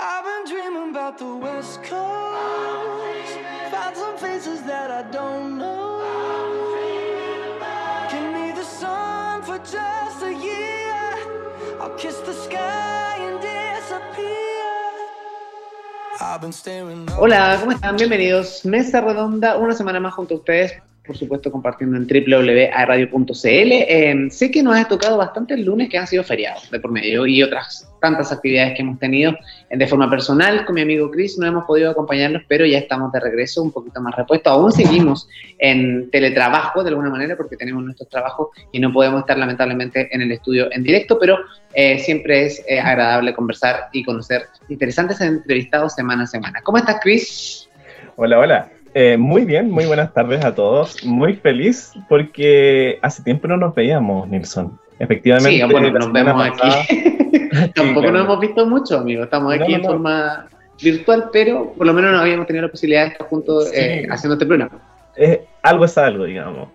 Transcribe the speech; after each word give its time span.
I've 0.00 0.24
been 0.24 0.54
dreaming 0.54 0.90
about 0.90 1.18
the 1.18 1.34
West 1.34 1.82
Coast. 1.82 3.38
Some 3.96 4.16
faces 4.18 4.62
that 4.62 4.92
I 4.92 5.02
don't 5.10 5.58
know. 5.58 5.88
Hola, 17.18 17.56
¿cómo 17.60 17.72
están? 17.72 17.96
Bienvenidos. 17.96 18.64
Mesa 18.64 19.00
Redonda, 19.00 19.56
una 19.56 19.74
semana 19.74 19.98
más 19.98 20.14
junto 20.14 20.34
a 20.34 20.38
ustedes, 20.38 20.80
por 21.08 21.16
supuesto 21.16 21.50
compartiendo 21.50 21.96
en 21.96 22.06
www.radio.cl. 22.06 23.42
Eh, 23.42 24.28
sé 24.30 24.50
que 24.50 24.62
nos 24.62 24.76
ha 24.76 24.86
tocado 24.86 25.16
bastante 25.16 25.54
el 25.54 25.64
lunes 25.64 25.88
que 25.88 25.96
han 25.96 26.06
sido 26.06 26.22
feriados 26.22 26.70
de 26.70 26.78
por 26.78 26.92
medio 26.92 27.26
y 27.26 27.42
otras 27.42 27.90
tantas 28.00 28.30
actividades 28.30 28.74
que 28.74 28.82
hemos 28.82 28.98
tenido 28.98 29.34
de 29.70 29.86
forma 29.86 30.08
personal. 30.08 30.66
Con 30.66 30.74
mi 30.74 30.82
amigo 30.82 31.10
Chris 31.10 31.38
no 31.38 31.46
hemos 31.46 31.64
podido 31.64 31.90
acompañarlos, 31.90 32.42
pero 32.46 32.66
ya 32.66 32.78
estamos 32.78 33.10
de 33.10 33.20
regreso, 33.20 33.62
un 33.62 33.72
poquito 33.72 34.00
más 34.02 34.14
repuestos. 34.14 34.52
Aún 34.52 34.70
seguimos 34.70 35.28
en 35.58 36.10
teletrabajo 36.10 36.84
de 36.84 36.90
alguna 36.90 37.08
manera 37.08 37.36
porque 37.36 37.56
tenemos 37.56 37.82
nuestros 37.82 38.08
trabajos 38.10 38.48
y 38.70 38.78
no 38.78 38.92
podemos 38.92 39.20
estar 39.20 39.38
lamentablemente 39.38 40.08
en 40.14 40.20
el 40.20 40.30
estudio 40.30 40.68
en 40.70 40.82
directo, 40.82 41.18
pero 41.18 41.38
eh, 41.72 41.98
siempre 41.98 42.44
es 42.46 42.62
eh, 42.68 42.78
agradable 42.78 43.34
conversar 43.34 43.88
y 43.92 44.04
conocer 44.04 44.42
interesantes 44.68 45.20
entrevistados 45.22 45.94
semana 45.94 46.24
a 46.24 46.26
semana. 46.26 46.60
¿Cómo 46.62 46.76
estás, 46.76 46.98
Chris? 47.02 47.68
Hola, 48.16 48.38
hola. 48.38 48.77
Eh, 48.94 49.16
muy 49.18 49.44
bien, 49.44 49.70
muy 49.70 49.86
buenas 49.86 50.12
tardes 50.12 50.44
a 50.44 50.54
todos. 50.54 51.04
Muy 51.04 51.34
feliz 51.34 51.92
porque 52.08 52.98
hace 53.02 53.22
tiempo 53.22 53.46
no 53.48 53.56
nos 53.56 53.74
veíamos, 53.74 54.28
Nilsson. 54.28 54.78
Efectivamente. 54.98 55.50
Sí, 55.50 55.62
bueno, 55.72 55.90
nos 55.90 56.12
vemos 56.12 56.48
pasada- 56.50 56.80
aquí. 56.82 57.70
Tampoco 57.74 58.10
nos 58.10 58.24
hemos 58.24 58.40
visto 58.40 58.66
mucho, 58.66 58.98
amigo. 58.98 59.24
Estamos 59.24 59.54
aquí 59.54 59.70
no, 59.72 59.76
en 59.76 59.82
no. 59.82 59.88
forma 59.88 60.46
virtual, 60.82 61.26
pero 61.32 61.72
por 61.76 61.86
lo 61.86 61.92
menos 61.92 62.12
no 62.12 62.18
habíamos 62.18 62.46
tenido 62.46 62.66
la 62.66 62.70
posibilidad 62.70 63.02
de 63.04 63.12
estar 63.12 63.26
juntos 63.28 63.70
eh, 63.74 64.02
Sí. 64.04 64.08
haciendo 64.10 64.34
este 64.34 64.46
programa. 64.46 64.78
Eh, 65.16 65.44
algo 65.62 65.84
es 65.84 65.96
algo, 65.98 66.24
digamos. 66.24 66.68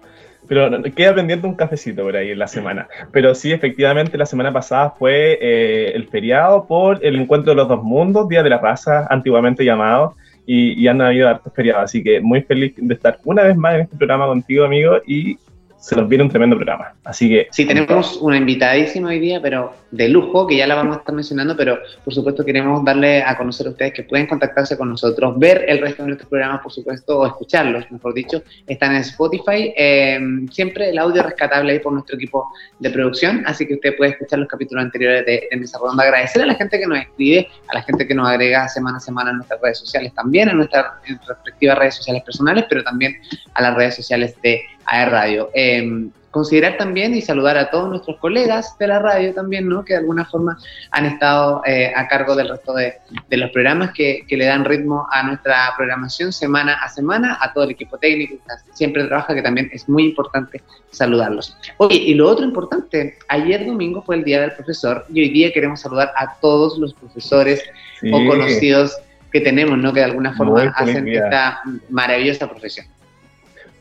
Pero 0.48 0.70
queda 0.94 1.16
pendiente 1.16 1.48
un 1.48 1.56
cafecito 1.56 2.04
por 2.04 2.16
ahí 2.18 2.32
en 2.32 2.40
la 2.40 2.48
semana. 2.48 2.88
Pero 3.14 3.34
sí, 3.34 3.52
efectivamente, 3.54 4.18
la 4.18 4.26
semana 4.26 4.52
pasada 4.52 4.90
fue 4.92 5.38
eh, 5.42 5.92
el 5.96 6.08
feriado 6.10 6.66
por 6.66 7.00
el 7.04 7.16
encuentro 7.16 7.52
de 7.52 7.56
los 7.56 7.68
dos 7.70 7.82
mundos, 7.82 8.28
Día 8.28 8.44
de 8.44 8.50
la 8.50 8.58
Raza, 8.58 9.08
antiguamente 9.10 9.64
llamado, 9.64 10.16
y, 10.46 10.82
y 10.82 10.88
han 10.88 11.02
habido 11.02 11.28
hartos 11.30 11.54
feriados. 11.54 11.86
Así 11.86 12.04
que 12.04 12.20
muy 12.20 12.42
feliz 12.42 12.74
de 12.78 12.94
estar 12.94 13.20
una 13.24 13.44
vez 13.44 13.56
más 13.56 13.76
en 13.76 13.82
este 13.82 13.98
programa 13.98 14.28
contigo, 14.28 14.66
amigo, 14.66 14.98
y 15.06 15.38
se 15.84 15.98
nos 15.98 16.08
viene 16.08 16.24
un 16.24 16.30
tremendo 16.30 16.56
programa. 16.56 16.96
Así 17.04 17.28
que. 17.28 17.48
Sí, 17.52 17.66
tenemos 17.66 18.16
una 18.22 18.38
invitadísima 18.38 19.10
hoy 19.10 19.20
día, 19.20 19.42
pero 19.42 19.76
de 19.92 20.08
lujo, 20.08 20.48
que 20.48 20.56
ya 20.56 20.66
la 20.66 20.76
vamos 20.76 20.96
a 20.96 21.00
estar 21.00 21.14
mencionando, 21.14 21.58
pero 21.58 21.78
por 22.06 22.14
supuesto 22.14 22.46
queremos 22.46 22.86
darle 22.86 23.22
a 23.22 23.38
conocer 23.38 23.68
a 23.68 23.72
ustedes 23.72 23.92
que 23.92 24.04
pueden 24.04 24.26
contactarse 24.26 24.78
con 24.78 24.90
nosotros, 24.90 25.38
ver 25.38 25.66
el 25.68 25.80
resto 25.80 26.04
de 26.04 26.08
nuestros 26.08 26.30
programas, 26.30 26.62
por 26.62 26.72
supuesto, 26.72 27.20
o 27.20 27.28
escucharlos, 27.28 27.92
mejor 27.92 28.14
dicho, 28.14 28.42
están 28.66 28.96
en 28.96 29.02
Spotify. 29.02 29.74
Eh, 29.76 30.22
siempre 30.52 30.90
el 30.90 30.98
audio 30.98 31.22
rescatable 31.22 31.74
ahí 31.74 31.80
por 31.80 31.92
nuestro 31.92 32.16
equipo 32.16 32.48
de 32.80 32.90
producción, 32.90 33.44
así 33.46 33.68
que 33.68 33.74
usted 33.74 33.98
puede 33.98 34.12
escuchar 34.12 34.40
los 34.40 34.48
capítulos 34.48 34.86
anteriores 34.86 35.26
de, 35.26 35.50
de 35.52 35.58
Mesa 35.58 35.80
Redonda. 35.80 36.04
Agradecer 36.04 36.44
a 36.44 36.46
la 36.46 36.56
gente 36.56 36.80
que 36.80 36.88
nos 36.88 37.00
escribe, 37.00 37.50
a 37.68 37.74
la 37.76 37.82
gente 37.82 38.08
que 38.08 38.16
nos 38.16 38.30
agrega 38.30 38.70
semana 38.70 39.00
a 39.00 39.02
semana 39.02 39.32
en 39.32 39.36
nuestras 39.36 39.60
redes 39.60 39.80
sociales 39.80 40.14
también, 40.14 40.48
en 40.48 40.56
nuestras 40.56 40.86
respectivas 41.28 41.78
redes 41.78 41.96
sociales 41.96 42.24
personales, 42.24 42.64
pero 42.70 42.82
también 42.86 43.18
a 43.54 43.62
las 43.62 43.76
redes 43.76 43.96
sociales 43.98 44.34
de 44.42 44.62
AR 44.86 45.12
Radio. 45.12 45.50
Eh, 45.54 46.10
considerar 46.34 46.78
también 46.78 47.14
y 47.14 47.22
saludar 47.22 47.58
a 47.58 47.70
todos 47.70 47.88
nuestros 47.90 48.18
colegas 48.18 48.76
de 48.80 48.88
la 48.88 48.98
radio 48.98 49.36
también, 49.36 49.70
¿no? 49.70 49.86
Que 49.86 49.94
de 49.94 50.00
alguna 50.00 50.26
forma 50.26 50.58
han 50.90 51.06
estado 51.06 51.62
eh, 51.64 51.94
a 51.96 52.08
cargo 52.08 52.36
del 52.36 52.50
resto 52.50 52.74
de, 52.74 52.96
de 53.30 53.38
los 53.38 53.52
programas 53.52 53.92
que, 53.94 54.26
que 54.28 54.36
le 54.36 54.46
dan 54.46 54.66
ritmo 54.66 55.08
a 55.12 55.22
nuestra 55.22 55.72
programación 55.78 56.34
semana 56.34 56.74
a 56.84 56.90
semana, 56.90 57.38
a 57.40 57.54
todo 57.54 57.66
el 57.66 57.72
equipo 57.72 58.00
técnico 58.00 58.38
que 58.44 58.74
siempre 58.74 59.04
trabaja, 59.06 59.36
que 59.36 59.44
también 59.44 59.70
es 59.72 59.88
muy 59.88 60.06
importante 60.06 60.64
saludarlos. 60.90 61.56
Oye, 61.78 61.98
y 61.98 62.16
lo 62.16 62.28
otro 62.28 62.44
importante, 62.44 63.16
ayer 63.28 63.68
domingo 63.68 64.02
fue 64.02 64.16
el 64.16 64.24
Día 64.24 64.42
del 64.42 64.54
Profesor 64.54 65.06
y 65.14 65.22
hoy 65.22 65.30
día 65.30 65.54
queremos 65.54 65.82
saludar 65.82 66.12
a 66.18 66.34
todos 66.42 66.80
los 66.80 66.96
profesores 66.96 67.64
sí. 68.02 68.10
o 68.12 68.28
conocidos 68.28 68.98
que 69.32 69.40
tenemos, 69.40 69.78
¿no? 69.78 69.94
Que 69.94 70.00
de 70.00 70.06
alguna 70.08 70.34
forma 70.34 70.74
hacen 70.76 71.08
esta 71.08 71.62
maravillosa 71.90 72.50
profesión. 72.50 72.88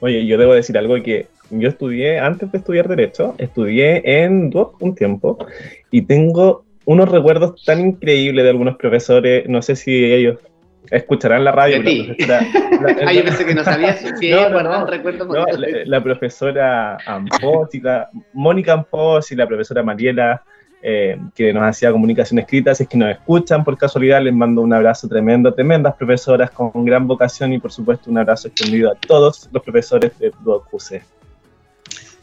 Oye, 0.04 0.26
yo 0.26 0.36
debo 0.36 0.52
decir 0.54 0.76
algo 0.76 1.00
que 1.02 1.26
yo 1.50 1.68
estudié, 1.68 2.18
antes 2.18 2.50
de 2.50 2.58
estudiar 2.58 2.88
Derecho, 2.88 3.36
estudié 3.38 4.02
en 4.24 4.50
Duoc 4.50 4.82
un 4.82 4.96
tiempo 4.96 5.38
y 5.92 6.02
tengo 6.02 6.64
unos 6.86 7.08
recuerdos 7.08 7.64
tan 7.64 7.78
increíbles 7.80 8.42
de 8.42 8.50
algunos 8.50 8.76
profesores, 8.76 9.48
no 9.48 9.62
sé 9.62 9.76
si 9.76 10.04
ellos 10.12 10.38
escucharán 10.90 11.44
la 11.44 11.52
radio. 11.52 11.80
La 11.80 12.04
profesora- 12.04 12.40
la- 12.82 12.96
Ah, 13.06 13.12
yo 13.12 13.22
pensé 13.24 13.46
que 13.46 13.54
no 13.54 13.62
sabías 13.62 14.00
si 14.18 14.30
No, 14.30 14.48
no, 14.50 14.62
no. 14.64 14.80
un 14.82 14.88
recuerdo 14.88 15.24
no, 15.24 15.46
la, 15.46 15.68
la 15.84 16.02
profesora 16.02 16.96
Ampos 17.06 17.72
y 17.72 17.80
la 17.80 18.10
Mónica 18.32 18.72
Ampos 18.72 19.30
y 19.30 19.36
la 19.36 19.46
profesora 19.46 19.84
Mariela, 19.84 20.42
eh, 20.82 21.16
que 21.34 21.52
nos 21.52 21.62
hacía 21.62 21.92
comunicación 21.92 22.40
escrita, 22.40 22.74
si 22.74 22.82
es 22.82 22.88
que 22.88 22.98
nos 22.98 23.10
escuchan 23.10 23.62
por 23.62 23.78
casualidad, 23.78 24.20
les 24.20 24.34
mando 24.34 24.62
un 24.62 24.72
abrazo 24.72 25.06
tremendo, 25.06 25.54
tremendas 25.54 25.94
profesoras 25.94 26.50
con 26.50 26.84
gran 26.84 27.06
vocación 27.06 27.52
y 27.52 27.58
por 27.58 27.70
supuesto 27.70 28.10
un 28.10 28.18
abrazo 28.18 28.48
extendido 28.48 28.90
a 28.90 28.94
todos 28.94 29.48
los 29.52 29.62
profesores 29.62 30.18
de 30.18 30.32
Duoc 30.42 30.66
UC. 30.72 31.02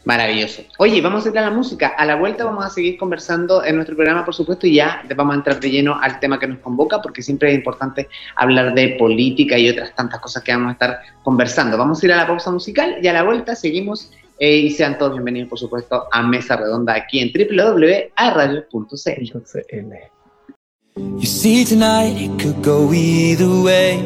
Maravilloso. 0.04 0.62
Oye, 0.78 1.00
vamos 1.02 1.26
a 1.26 1.28
ir 1.28 1.38
a 1.38 1.42
la 1.42 1.50
música. 1.50 1.88
A 1.88 2.06
la 2.06 2.16
vuelta 2.16 2.44
vamos 2.44 2.64
a 2.64 2.70
seguir 2.70 2.96
conversando 2.96 3.62
en 3.62 3.76
nuestro 3.76 3.94
programa, 3.94 4.24
por 4.24 4.34
supuesto, 4.34 4.66
y 4.66 4.74
ya 4.74 5.02
vamos 5.14 5.34
a 5.34 5.36
entrar 5.36 5.60
de 5.60 5.70
lleno 5.70 5.98
al 6.00 6.18
tema 6.20 6.38
que 6.38 6.46
nos 6.46 6.58
convoca, 6.60 7.02
porque 7.02 7.22
siempre 7.22 7.50
es 7.50 7.54
importante 7.56 8.08
hablar 8.36 8.72
de 8.74 8.96
política 8.98 9.58
y 9.58 9.68
otras 9.68 9.94
tantas 9.94 10.20
cosas 10.20 10.42
que 10.42 10.52
vamos 10.52 10.70
a 10.70 10.72
estar 10.72 11.00
conversando. 11.22 11.76
Vamos 11.76 12.02
a 12.02 12.06
ir 12.06 12.12
a 12.14 12.16
la 12.16 12.26
pausa 12.26 12.50
musical 12.50 12.96
y 13.02 13.08
a 13.08 13.12
la 13.12 13.22
vuelta 13.24 13.54
seguimos 13.54 14.10
eh, 14.40 14.56
y 14.56 14.70
sean 14.70 14.98
todos 14.98 15.12
bienvenidos, 15.12 15.50
por 15.50 15.58
supuesto, 15.58 16.08
a 16.10 16.22
Mesa 16.22 16.56
Redonda 16.56 16.94
aquí 16.94 17.20
en 17.20 17.30
www.radio.cl. 17.32 19.20
Entonces, 19.20 19.66
L. 19.68 20.10
You 20.96 21.26
see, 21.26 21.64
tonight 21.64 22.16
it 22.16 22.42
could 22.42 22.62
go 22.62 22.92
either 22.92 23.48
way. 23.62 23.98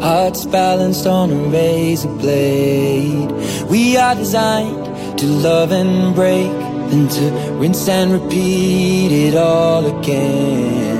Hearts 0.00 0.46
balanced 0.46 1.06
on 1.06 1.30
a 1.30 1.48
razor 1.50 2.08
blade. 2.18 3.30
We 3.68 3.98
are 3.98 4.14
designed 4.14 5.18
to 5.18 5.26
love 5.26 5.72
and 5.72 6.14
break, 6.14 6.50
then 6.90 7.08
to 7.08 7.30
rinse 7.58 7.88
and 7.88 8.12
repeat 8.12 9.12
it 9.12 9.34
all 9.36 9.84
again. 9.84 10.99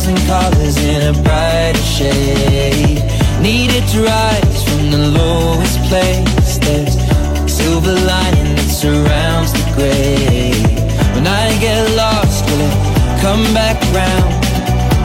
thousand 0.00 0.26
colors 0.26 0.76
in 0.78 1.14
a 1.14 1.22
brighter 1.22 1.78
shade. 1.78 3.02
Needed 3.42 3.86
to 3.88 4.02
rise 4.02 4.64
from 4.64 4.90
the 4.90 5.12
lowest 5.12 5.78
place. 5.88 6.58
There's 6.58 6.96
a 6.96 7.48
silver 7.48 7.92
lining 7.92 8.56
that 8.56 8.70
surrounds 8.70 9.52
the 9.52 9.64
gray. 9.76 10.56
When 11.14 11.26
I 11.26 11.52
get 11.60 11.84
lost, 11.96 12.44
will 12.48 12.64
it 12.64 12.76
come 13.20 13.44
back 13.52 13.76
round? 13.92 14.32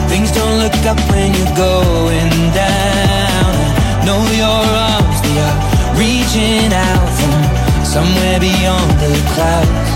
Things 0.08 0.32
don't 0.32 0.58
look 0.64 0.78
up 0.88 1.00
when 1.12 1.28
you're 1.36 1.56
going 1.56 2.32
down. 2.56 3.52
I 3.96 4.04
know 4.06 4.22
your 4.32 4.64
arms, 4.92 5.18
they 5.24 5.36
are 5.44 5.58
reaching 6.00 6.72
out 6.72 7.08
from 7.20 7.84
somewhere 7.84 8.40
beyond 8.40 8.90
the 9.02 9.12
clouds. 9.36 9.92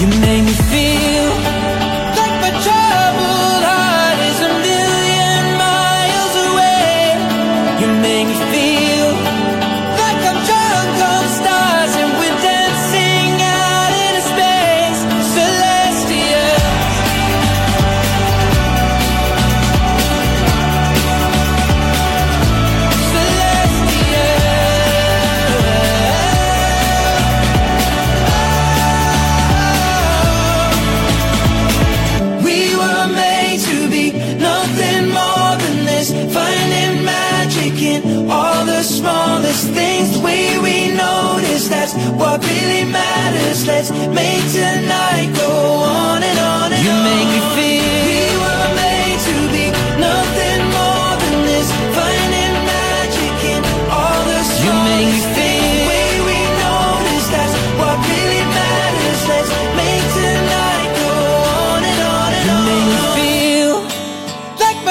You 0.00 0.08
make 0.26 0.42
me 0.42 0.54
feel 0.70 0.93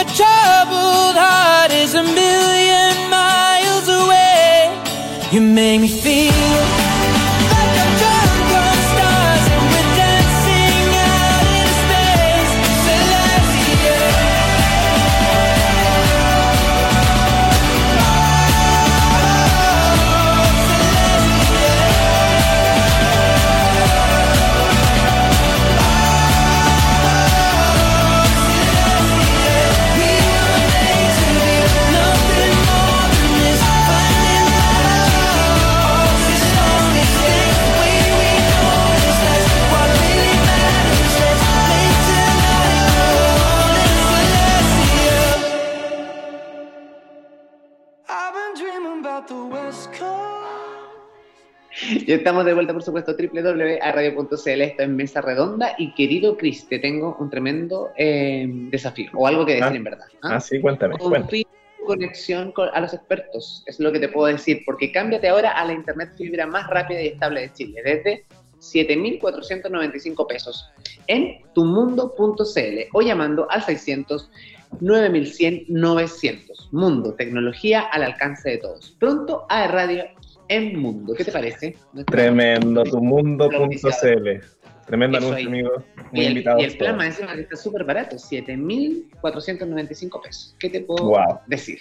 my 0.03 0.13
troubled 0.15 1.15
heart 1.15 1.71
is 1.71 1.93
a 1.93 2.03
million 2.03 3.09
miles 3.09 3.87
away. 3.87 4.81
You 5.31 5.41
make 5.41 5.81
me 5.81 5.87
feel. 5.87 6.92
Y 52.07 52.11
estamos 52.11 52.45
de 52.45 52.53
vuelta, 52.53 52.73
por 52.73 52.83
supuesto, 52.83 53.15
www.radio.cl, 53.17 54.61
esto 54.61 54.83
en 54.83 54.95
Mesa 54.95 55.21
Redonda. 55.21 55.75
Y 55.77 55.93
querido 55.93 56.37
Chris, 56.37 56.67
te 56.67 56.79
tengo 56.79 57.15
un 57.19 57.29
tremendo 57.29 57.91
eh, 57.97 58.45
desafío, 58.47 59.11
o 59.13 59.27
algo 59.27 59.45
que 59.45 59.53
decir 59.53 59.67
ah, 59.71 59.75
en 59.75 59.83
verdad. 59.83 60.05
¿ah? 60.21 60.35
ah, 60.35 60.39
sí, 60.39 60.59
cuéntame. 60.59 60.97
Confío 60.97 61.47
conexión 61.85 62.53
a 62.73 62.79
los 62.79 62.93
expertos, 62.93 63.61
es 63.65 63.77
lo 63.79 63.91
que 63.91 63.99
te 63.99 64.07
puedo 64.07 64.27
decir, 64.27 64.61
porque 64.65 64.91
cámbiate 64.91 65.27
ahora 65.27 65.51
a 65.51 65.65
la 65.65 65.73
internet 65.73 66.11
fibra 66.17 66.47
más 66.47 66.67
rápida 66.67 67.01
y 67.01 67.07
estable 67.07 67.41
de 67.41 67.53
Chile, 67.53 67.81
desde 67.83 68.25
7.495 68.61 70.27
pesos 70.27 70.69
en 71.07 71.41
tumundo.cl 71.53 72.79
o 72.93 73.01
llamando 73.01 73.47
al 73.49 73.63
600 73.63 74.29
9100 74.79 75.65
900. 75.67 76.69
Mundo, 76.71 77.13
tecnología 77.15 77.81
al 77.81 78.03
alcance 78.03 78.51
de 78.51 78.57
todos. 78.57 78.95
Pronto 78.99 79.45
a 79.49 79.67
Radio 79.67 80.05
en 80.55 80.79
Mundo. 80.79 81.13
¿Qué 81.15 81.25
te 81.25 81.31
parece? 81.31 81.75
Tremendo, 82.05 82.83
tumundo.cl. 82.83 84.29
Tremendo 84.85 85.17
anuncio, 85.17 85.47
amigo. 85.47 85.71
Muy 86.11 86.21
y 86.21 86.25
el, 86.25 86.37
y 86.37 86.63
el 86.63 86.77
plan 86.77 86.97
más 86.97 87.17
que 87.17 87.41
está 87.41 87.55
súper 87.55 87.85
barato, 87.85 88.17
7.495 88.17 90.21
pesos. 90.21 90.55
¿Qué 90.59 90.69
te 90.69 90.81
puedo 90.81 91.13
decir? 91.47 91.79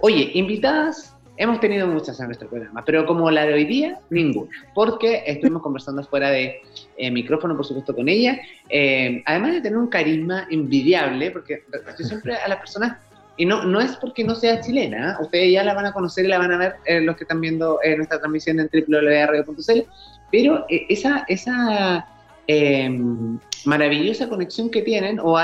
Oye, 0.00 0.30
invitadas, 0.34 1.14
hemos 1.36 1.60
tenido 1.60 1.86
muchas 1.86 2.18
en 2.20 2.26
nuestro 2.26 2.48
programa, 2.48 2.82
pero 2.84 3.06
como 3.06 3.30
la 3.30 3.44
de 3.44 3.54
hoy 3.54 3.66
día, 3.66 4.00
ninguna. 4.10 4.50
Porque 4.74 5.22
estuvimos 5.26 5.62
conversando 5.62 6.02
fuera 6.04 6.30
de 6.30 6.62
eh, 6.96 7.10
micrófono, 7.10 7.54
por 7.54 7.66
supuesto, 7.66 7.94
con 7.94 8.08
ella. 8.08 8.40
Eh, 8.70 9.22
además 9.26 9.52
de 9.52 9.60
tener 9.60 9.78
un 9.78 9.88
carisma 9.88 10.48
envidiable, 10.50 11.30
porque 11.30 11.64
yo 11.98 12.04
siempre 12.04 12.34
a 12.34 12.48
las 12.48 12.58
personas 12.58 12.96
y 13.38 13.46
no, 13.46 13.64
no 13.64 13.80
es 13.80 13.96
porque 13.96 14.24
no 14.24 14.34
sea 14.34 14.60
chilena, 14.60 15.12
¿eh? 15.12 15.22
ustedes 15.22 15.52
ya 15.52 15.62
la 15.62 15.72
van 15.72 15.86
a 15.86 15.92
conocer 15.92 16.24
y 16.24 16.28
la 16.28 16.38
van 16.38 16.52
a 16.52 16.58
ver 16.58 16.74
eh, 16.84 17.00
los 17.00 17.16
que 17.16 17.22
están 17.22 17.40
viendo 17.40 17.78
eh, 17.84 17.96
nuestra 17.96 18.18
transmisión 18.18 18.58
en 18.58 18.68
www.radio.cl, 18.68 19.88
pero 20.30 20.66
esa, 20.68 21.24
esa 21.28 22.04
em, 22.48 23.38
maravillosa 23.64 24.28
conexión 24.28 24.68
que 24.70 24.82
tienen, 24.82 25.20
o, 25.22 25.40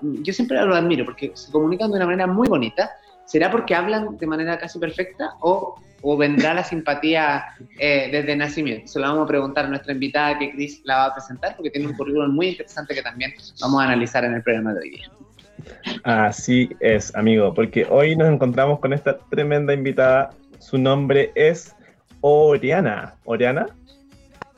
yo 0.00 0.32
siempre 0.32 0.58
lo 0.64 0.74
admiro 0.74 1.04
porque 1.04 1.32
se 1.34 1.52
comunican 1.52 1.90
de 1.90 1.98
una 1.98 2.06
manera 2.06 2.26
muy 2.26 2.48
bonita, 2.48 2.90
¿será 3.26 3.50
porque 3.50 3.74
hablan 3.74 4.16
de 4.16 4.26
manera 4.26 4.58
casi 4.58 4.78
perfecta 4.78 5.34
o, 5.40 5.78
o 6.00 6.16
vendrá 6.16 6.54
la 6.54 6.64
simpatía 6.64 7.44
desde 7.78 8.36
nacimiento? 8.36 8.88
Se 8.88 8.98
lo 8.98 9.06
vamos 9.06 9.24
a 9.24 9.28
preguntar 9.28 9.66
a 9.66 9.68
nuestra 9.68 9.92
invitada 9.92 10.38
que 10.38 10.50
Chris 10.52 10.80
la 10.84 10.96
va 10.96 11.04
a 11.06 11.14
presentar 11.14 11.56
porque 11.56 11.70
tiene 11.70 11.88
un 11.88 11.94
currículum 11.94 12.34
muy 12.34 12.48
interesante 12.48 12.94
que 12.94 13.02
también 13.02 13.34
vamos 13.60 13.82
a 13.82 13.84
analizar 13.84 14.24
en 14.24 14.32
el 14.32 14.42
programa 14.42 14.72
de 14.72 14.80
hoy 14.80 14.90
día. 14.90 15.10
Así 16.02 16.70
es, 16.80 17.14
amigo, 17.14 17.54
porque 17.54 17.86
hoy 17.88 18.16
nos 18.16 18.32
encontramos 18.32 18.80
con 18.80 18.92
esta 18.92 19.18
tremenda 19.30 19.72
invitada. 19.72 20.30
Su 20.58 20.78
nombre 20.78 21.32
es 21.34 21.74
Oriana. 22.20 23.14
¿Oriana? 23.24 23.66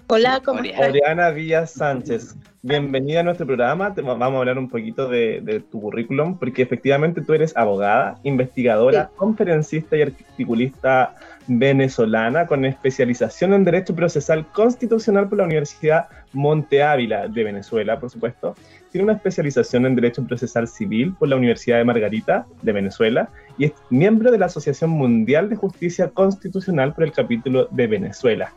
Hola, 0.08 0.40
¿cómo 0.44 0.60
estás? 0.60 0.90
Oriana 0.90 1.32
Díaz 1.32 1.72
Sánchez. 1.72 2.36
Bienvenida 2.62 3.20
a 3.20 3.22
nuestro 3.24 3.44
programa. 3.44 3.88
vamos 3.88 4.22
a 4.22 4.38
hablar 4.38 4.56
un 4.56 4.68
poquito 4.68 5.08
de, 5.08 5.64
tu 5.68 5.80
currículum, 5.80 6.38
porque 6.38 6.62
efectivamente 6.62 7.22
tú 7.22 7.34
eres 7.34 7.56
abogada, 7.56 8.16
investigadora, 8.22 9.10
conferencista 9.16 9.96
y 9.96 10.02
articulista 10.02 11.16
venezolana 11.48 12.46
con 12.46 12.64
especialización 12.64 13.52
en 13.52 13.64
Derecho 13.64 13.96
Procesal 13.96 14.46
Constitucional 14.52 15.28
por 15.28 15.38
la 15.38 15.44
Universidad 15.44 16.06
Monte 16.32 16.84
Ávila 16.84 17.26
de 17.26 17.42
Venezuela, 17.42 17.98
por 17.98 18.08
supuesto. 18.08 18.54
Tiene 18.92 19.04
una 19.04 19.14
especialización 19.14 19.86
en 19.86 19.96
Derecho 19.96 20.24
Procesal 20.24 20.68
Civil 20.68 21.16
por 21.18 21.28
la 21.28 21.36
Universidad 21.36 21.78
de 21.78 21.84
Margarita 21.84 22.46
de 22.62 22.72
Venezuela 22.72 23.28
y 23.58 23.64
es 23.64 23.72
miembro 23.90 24.30
de 24.30 24.38
la 24.38 24.46
Asociación 24.46 24.90
Mundial 24.90 25.48
de 25.48 25.56
Justicia 25.56 26.10
Constitucional 26.10 26.94
por 26.94 27.02
el 27.02 27.12
capítulo 27.12 27.66
de 27.72 27.88
Venezuela. 27.88 28.52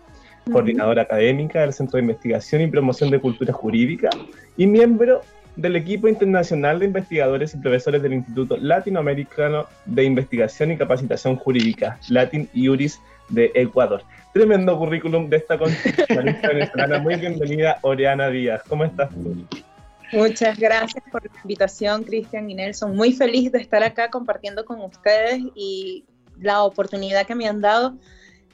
Coordinadora 0.52 1.04
académica 1.04 1.62
del 1.62 1.74
Centro 1.74 1.98
de 1.98 2.04
Investigación 2.04 2.62
y 2.62 2.68
Promoción 2.68 3.12
de 3.12 3.20
Cultura 3.20 3.54
Jurídica 3.54 4.10
y 4.58 4.68
miembro 4.68 5.22
del 5.56 5.76
equipo 5.76 6.08
internacional 6.08 6.80
de 6.80 6.86
investigadores 6.86 7.54
y 7.54 7.58
profesores 7.58 8.02
del 8.02 8.14
Instituto 8.14 8.58
Latinoamericano 8.58 9.66
de 9.86 10.04
Investigación 10.06 10.72
y 10.72 10.78
Capacitación 10.78 11.36
Jurídica, 11.36 12.00
Latin 12.10 12.50
Iuris 12.54 13.00
de 13.30 13.52
Ecuador. 13.54 14.04
Tremendo 14.34 14.78
currículum 14.78 15.30
de 15.30 15.38
esta 15.38 15.58
constitucionalista. 15.58 17.00
Muy 17.02 17.16
bienvenida, 17.16 17.78
Oriana 17.82 18.30
Díaz. 18.30 18.62
¿Cómo 18.68 18.86
estás 18.86 19.10
Muchas 20.12 20.58
gracias 20.58 21.04
por 21.12 21.24
la 21.24 21.32
invitación, 21.44 22.04
Cristian 22.04 22.50
y 22.50 22.56
Nelson. 22.56 22.96
Muy 22.96 23.14
feliz 23.14 23.52
de 23.52 23.60
estar 23.60 23.84
acá 23.84 24.10
compartiendo 24.10 24.66
con 24.66 24.82
ustedes 24.82 25.40
y 25.56 26.06
la 26.40 26.64
oportunidad 26.64 27.28
que 27.28 27.36
me 27.36 27.48
han 27.48 27.62
dado 27.62 27.96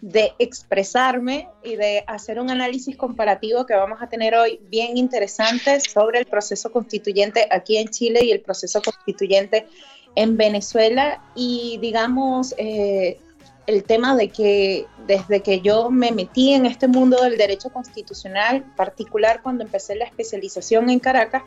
de 0.01 0.33
expresarme 0.39 1.47
y 1.63 1.75
de 1.75 2.03
hacer 2.07 2.39
un 2.39 2.49
análisis 2.49 2.95
comparativo 2.95 3.65
que 3.65 3.73
vamos 3.73 4.01
a 4.01 4.07
tener 4.07 4.35
hoy 4.35 4.59
bien 4.69 4.97
interesante 4.97 5.79
sobre 5.79 6.19
el 6.19 6.25
proceso 6.25 6.71
constituyente 6.71 7.47
aquí 7.51 7.77
en 7.77 7.87
Chile 7.87 8.23
y 8.23 8.31
el 8.31 8.41
proceso 8.41 8.81
constituyente 8.81 9.67
en 10.15 10.37
Venezuela. 10.37 11.21
Y 11.35 11.77
digamos 11.81 12.53
eh, 12.57 13.19
el 13.67 13.83
tema 13.83 14.15
de 14.15 14.29
que 14.29 14.85
desde 15.07 15.41
que 15.41 15.61
yo 15.61 15.89
me 15.89 16.11
metí 16.11 16.53
en 16.53 16.65
este 16.65 16.87
mundo 16.87 17.21
del 17.23 17.37
derecho 17.37 17.69
constitucional, 17.71 18.63
particular 18.75 19.41
cuando 19.41 19.63
empecé 19.63 19.95
la 19.95 20.05
especialización 20.05 20.89
en 20.89 20.99
Caracas, 20.99 21.43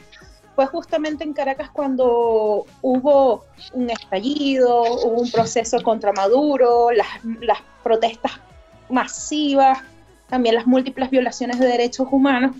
fue 0.58 0.66
justamente 0.66 1.22
en 1.22 1.34
Caracas 1.34 1.70
cuando 1.70 2.66
hubo 2.82 3.44
un 3.74 3.90
estallido, 3.90 4.82
hubo 5.04 5.20
un 5.20 5.30
proceso 5.30 5.80
contra 5.84 6.12
Maduro, 6.12 6.90
las, 6.90 7.06
protestas 7.84 8.32
masivas, 8.90 9.78
también 10.28 10.56
las 10.56 10.66
múltiples 10.66 11.10
violaciones 11.10 11.60
de 11.60 11.66
derechos 11.68 12.08
humanos. 12.10 12.56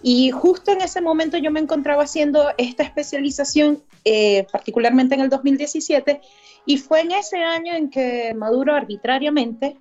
Y 0.00 0.30
justo 0.30 0.70
en 0.70 0.80
ese 0.80 1.00
momento 1.00 1.38
yo 1.38 1.50
me 1.50 1.58
encontraba 1.58 2.04
haciendo 2.04 2.50
esta 2.56 2.84
especialización, 2.84 3.82
eh, 4.04 4.46
particularmente 4.52 5.16
en 5.16 5.22
el 5.22 5.28
2017, 5.28 6.20
y 6.66 6.76
fue 6.76 7.00
en 7.00 7.10
ese 7.10 7.38
año 7.38 7.74
en 7.74 7.90
que 7.90 8.32
Maduro 8.32 8.76
arbitrariamente 8.76 9.76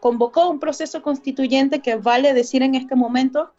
convocó 0.00 0.50
un 0.50 0.58
proceso 0.58 1.02
constituyente 1.02 1.82
que 1.82 1.94
vale 1.94 2.34
decir 2.34 2.64
en 2.64 2.74
este 2.74 2.96
momento 2.96 3.52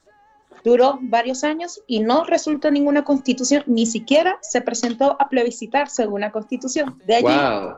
duró 0.64 1.00
varios 1.02 1.44
años 1.44 1.82
y 1.88 2.00
no 2.00 2.24
resultó 2.24 2.72
ninguna 2.72 3.04
constitución, 3.04 3.64
ni 3.68 3.86
siquiera 3.86 4.38
se 4.42 4.62
presentó 4.62 5.16
a 5.20 5.30
plebiscitarse 5.30 6.08
una 6.08 6.32
constitución. 6.32 7.02
De 7.06 7.16
allí 7.16 7.74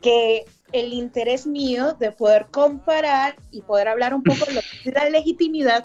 que 0.00 0.44
el 0.72 0.92
interés 0.92 1.46
mío 1.46 1.94
de 1.94 2.12
poder 2.12 2.46
comparar 2.50 3.36
y 3.50 3.62
poder 3.62 3.88
hablar 3.88 4.12
un 4.14 4.22
poco 4.22 4.44
de 4.44 4.92
la 4.92 5.08
legitimidad 5.08 5.84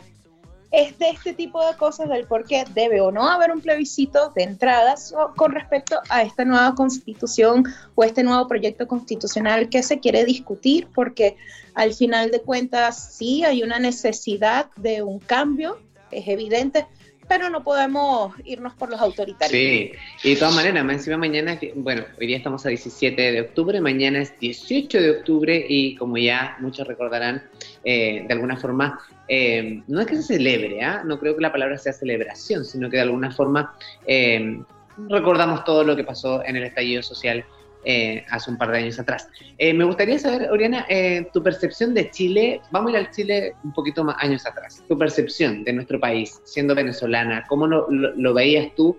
es 0.71 0.97
de 0.99 1.09
este 1.09 1.33
tipo 1.33 1.65
de 1.65 1.75
cosas 1.77 2.09
del 2.09 2.27
por 2.27 2.45
qué 2.45 2.63
debe 2.73 3.01
o 3.01 3.11
no 3.11 3.27
haber 3.27 3.51
un 3.51 3.61
plebiscito 3.61 4.31
de 4.35 4.43
entradas 4.43 5.13
con 5.35 5.51
respecto 5.51 5.99
a 6.09 6.21
esta 6.21 6.45
nueva 6.45 6.75
constitución 6.75 7.63
o 7.95 8.03
este 8.03 8.23
nuevo 8.23 8.47
proyecto 8.47 8.87
constitucional 8.87 9.69
que 9.69 9.81
se 9.81 9.99
quiere 9.99 10.25
discutir, 10.25 10.87
porque 10.93 11.37
al 11.73 11.93
final 11.93 12.29
de 12.29 12.41
cuentas 12.41 13.15
sí 13.15 13.43
hay 13.43 13.63
una 13.63 13.79
necesidad 13.79 14.67
de 14.75 15.01
un 15.01 15.19
cambio, 15.19 15.79
es 16.11 16.27
evidente, 16.27 16.85
pero 17.29 17.49
no 17.49 17.63
podemos 17.63 18.33
irnos 18.43 18.73
por 18.73 18.89
los 18.89 18.99
autoritarios. 18.99 19.51
Sí, 19.51 19.91
y 20.23 20.33
de 20.33 20.39
todas 20.39 20.55
maneras, 20.55 20.83
encima 20.89 21.15
mañana, 21.15 21.59
bueno, 21.75 22.03
hoy 22.19 22.25
día 22.25 22.37
estamos 22.37 22.65
a 22.65 22.69
17 22.69 23.31
de 23.31 23.41
octubre, 23.41 23.79
mañana 23.79 24.19
es 24.19 24.37
18 24.39 24.99
de 24.99 25.11
octubre 25.11 25.65
y 25.69 25.95
como 25.95 26.17
ya 26.17 26.57
muchos 26.59 26.87
recordarán, 26.87 27.43
eh, 27.83 28.25
de 28.27 28.33
alguna 28.33 28.57
forma, 28.57 28.99
eh, 29.27 29.83
no 29.87 30.01
es 30.01 30.07
que 30.07 30.15
se 30.15 30.23
celebre, 30.23 30.83
¿ah? 30.83 31.03
no 31.05 31.19
creo 31.19 31.35
que 31.35 31.41
la 31.41 31.51
palabra 31.51 31.77
sea 31.77 31.93
celebración, 31.93 32.65
sino 32.65 32.89
que 32.89 32.97
de 32.97 33.03
alguna 33.03 33.29
forma 33.31 33.75
eh, 34.07 34.59
recordamos 35.07 35.63
todo 35.63 35.83
lo 35.83 35.95
que 35.95 36.03
pasó 36.03 36.43
en 36.43 36.55
el 36.55 36.63
estallido 36.63 37.03
social 37.03 37.45
eh, 37.83 38.25
hace 38.29 38.51
un 38.51 38.57
par 38.57 38.71
de 38.71 38.79
años 38.79 38.99
atrás. 38.99 39.29
Eh, 39.57 39.73
me 39.73 39.85
gustaría 39.85 40.19
saber, 40.19 40.49
Oriana, 40.51 40.85
eh, 40.89 41.27
tu 41.33 41.41
percepción 41.41 41.93
de 41.93 42.11
Chile, 42.11 42.61
vamos 42.71 42.89
a 42.89 42.91
ir 42.91 43.05
al 43.05 43.11
Chile 43.11 43.53
un 43.63 43.73
poquito 43.73 44.03
más 44.03 44.17
años 44.19 44.45
atrás, 44.45 44.83
tu 44.87 44.97
percepción 44.97 45.63
de 45.63 45.73
nuestro 45.73 45.99
país, 45.99 46.41
siendo 46.43 46.75
venezolana, 46.75 47.45
¿cómo 47.47 47.67
lo, 47.67 48.33
veías 48.33 48.73
tú, 48.75 48.97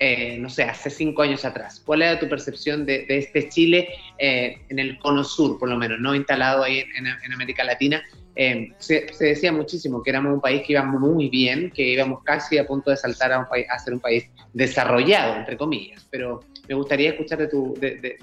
em, 0.00 0.42
no 0.42 0.48
sé, 0.48 0.64
hace 0.64 0.90
cinco 0.90 1.22
años 1.22 1.44
atrás? 1.44 1.80
¿Cuál 1.84 2.02
era 2.02 2.18
tu 2.18 2.28
percepción 2.28 2.84
de, 2.84 3.06
este 3.08 3.48
Chile 3.48 3.88
en 4.18 4.78
el 4.78 4.98
cono 4.98 5.22
sur, 5.22 5.58
por 5.58 5.68
lo 5.68 5.76
menos, 5.76 6.00
no 6.00 6.14
instalado 6.14 6.64
ahí 6.64 6.84
en, 6.96 7.32
América 7.32 7.62
Latina? 7.62 8.02
Em, 8.34 8.72
se, 8.78 9.06
decía 9.20 9.52
muchísimo 9.52 10.02
que 10.02 10.10
éramos 10.10 10.32
un 10.32 10.40
país 10.40 10.62
que 10.66 10.72
íbamos 10.72 11.00
muy 11.00 11.28
bien, 11.28 11.70
que 11.70 11.82
íbamos 11.82 12.22
casi 12.24 12.58
a 12.58 12.66
punto 12.66 12.90
de 12.90 12.96
saltar 12.96 13.32
a, 13.32 13.40
un 13.40 13.48
país, 13.48 13.66
a 13.70 13.78
ser 13.78 13.94
un 13.94 14.00
país 14.00 14.24
desarrollado, 14.52 15.36
entre 15.36 15.56
comillas, 15.56 16.06
pero 16.10 16.40
me 16.68 16.74
gustaría 16.74 17.10
escuchar 17.10 17.38
de, 17.38 17.48
tu, 17.48 17.74
de, 17.78 18.16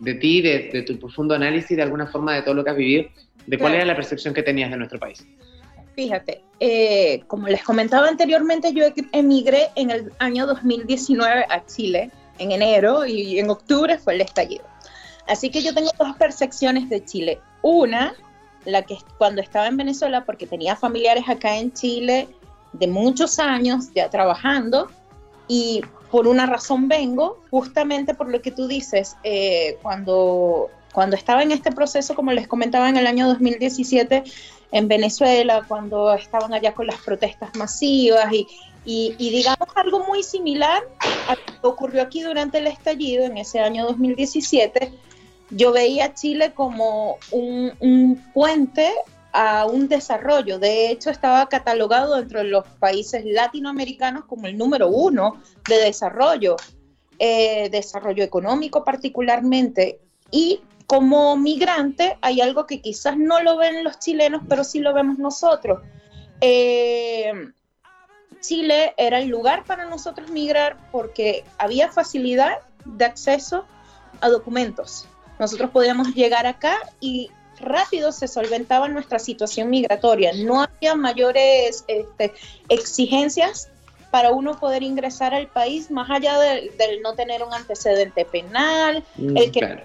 de, 0.00 0.14
ti, 0.14 0.42
de, 0.42 0.82
tu 0.82 0.98
profundo 0.98 1.34
análisis, 1.34 1.76
de 1.76 1.82
alguna 1.82 2.06
forma, 2.06 2.34
de 2.34 2.42
todo 2.42 2.54
lo 2.54 2.64
que 2.64 2.70
has 2.70 2.76
vivido, 2.76 3.08
de 3.46 3.58
cuál 3.58 3.74
era 3.74 3.84
la 3.84 3.94
percepción 3.94 4.34
que 4.34 4.42
tenías 4.42 4.70
de 4.70 4.76
nuestro 4.76 4.98
país. 4.98 5.24
Fíjate, 5.96 6.44
eh, 6.60 7.22
como 7.26 7.48
les 7.48 7.64
comentaba 7.64 8.06
anteriormente, 8.06 8.74
yo 8.74 8.84
emigré 9.12 9.70
en 9.76 9.90
el 9.90 10.12
año 10.18 10.46
2019 10.46 11.46
a 11.48 11.64
Chile, 11.64 12.10
en 12.38 12.52
enero, 12.52 13.06
y 13.06 13.38
en 13.38 13.48
octubre 13.48 13.98
fue 13.98 14.14
el 14.14 14.20
estallido. 14.20 14.64
Así 15.26 15.48
que 15.48 15.62
yo 15.62 15.72
tengo 15.72 15.90
dos 15.98 16.14
percepciones 16.18 16.90
de 16.90 17.02
Chile. 17.02 17.40
Una, 17.62 18.14
la 18.66 18.82
que 18.82 18.98
cuando 19.16 19.40
estaba 19.40 19.68
en 19.68 19.78
Venezuela, 19.78 20.26
porque 20.26 20.46
tenía 20.46 20.76
familiares 20.76 21.24
acá 21.30 21.56
en 21.56 21.72
Chile 21.72 22.28
de 22.74 22.86
muchos 22.88 23.38
años 23.38 23.86
ya 23.94 24.10
trabajando, 24.10 24.90
y 25.48 25.80
por 26.10 26.28
una 26.28 26.44
razón 26.44 26.88
vengo, 26.88 27.42
justamente 27.50 28.12
por 28.12 28.28
lo 28.28 28.42
que 28.42 28.50
tú 28.50 28.68
dices, 28.68 29.16
eh, 29.24 29.78
cuando, 29.80 30.68
cuando 30.92 31.16
estaba 31.16 31.42
en 31.42 31.52
este 31.52 31.72
proceso, 31.72 32.14
como 32.14 32.32
les 32.32 32.46
comentaba 32.46 32.90
en 32.90 32.98
el 32.98 33.06
año 33.06 33.26
2017, 33.28 34.24
en 34.72 34.88
Venezuela, 34.88 35.64
cuando 35.66 36.12
estaban 36.14 36.52
allá 36.52 36.74
con 36.74 36.86
las 36.86 37.00
protestas 37.00 37.54
masivas 37.56 38.32
y, 38.32 38.46
y, 38.84 39.30
digamos 39.30 39.68
algo 39.74 40.04
muy 40.06 40.22
similar 40.22 40.82
a 41.28 41.34
lo 41.34 41.60
que 41.60 41.66
ocurrió 41.66 42.02
aquí 42.02 42.22
durante 42.22 42.58
el 42.58 42.66
estallido 42.66 43.24
en 43.24 43.36
ese 43.36 43.60
año 43.60 43.84
2017, 43.86 44.92
yo 45.50 45.72
veía 45.72 46.06
a 46.06 46.14
Chile 46.14 46.52
como 46.54 47.18
un, 47.30 47.72
un 47.80 48.24
puente 48.32 48.92
a 49.32 49.66
un 49.66 49.86
desarrollo. 49.88 50.58
De 50.58 50.90
hecho, 50.90 51.10
estaba 51.10 51.46
catalogado 51.48 52.16
dentro 52.16 52.38
de 52.38 52.46
los 52.46 52.66
países 52.78 53.22
latinoamericanos 53.24 54.24
como 54.24 54.46
el 54.46 54.56
número 54.56 54.88
uno 54.88 55.42
de 55.68 55.76
desarrollo, 55.76 56.56
eh, 57.18 57.68
desarrollo 57.70 58.24
económico 58.24 58.82
particularmente. 58.82 60.00
Y 60.30 60.60
como 60.86 61.36
migrante 61.36 62.18
hay 62.20 62.40
algo 62.40 62.66
que 62.66 62.80
quizás 62.80 63.16
no 63.16 63.42
lo 63.42 63.56
ven 63.56 63.82
los 63.84 63.98
chilenos, 63.98 64.42
pero 64.48 64.64
sí 64.64 64.80
lo 64.80 64.94
vemos 64.94 65.18
nosotros. 65.18 65.82
Eh, 66.40 67.32
Chile 68.40 68.94
era 68.96 69.18
el 69.18 69.28
lugar 69.28 69.64
para 69.64 69.86
nosotros 69.86 70.30
migrar 70.30 70.76
porque 70.92 71.44
había 71.58 71.90
facilidad 71.90 72.58
de 72.84 73.04
acceso 73.04 73.64
a 74.20 74.28
documentos. 74.28 75.08
Nosotros 75.38 75.70
podíamos 75.70 76.14
llegar 76.14 76.46
acá 76.46 76.78
y 77.00 77.30
rápido 77.58 78.12
se 78.12 78.28
solventaba 78.28 78.88
nuestra 78.88 79.18
situación 79.18 79.70
migratoria. 79.70 80.32
No 80.34 80.62
había 80.62 80.94
mayores 80.94 81.84
este, 81.88 82.32
exigencias 82.68 83.70
para 84.16 84.30
uno 84.30 84.58
poder 84.58 84.82
ingresar 84.82 85.34
al 85.34 85.46
país, 85.48 85.90
más 85.90 86.08
allá 86.08 86.38
del, 86.40 86.70
no 87.02 87.12
tener 87.14 87.42
un 87.42 87.52
antecedente 87.52 88.24
penal, 88.24 89.04
mm, 89.16 89.36
el 89.36 89.52
que 89.52 89.60
claro. 89.60 89.82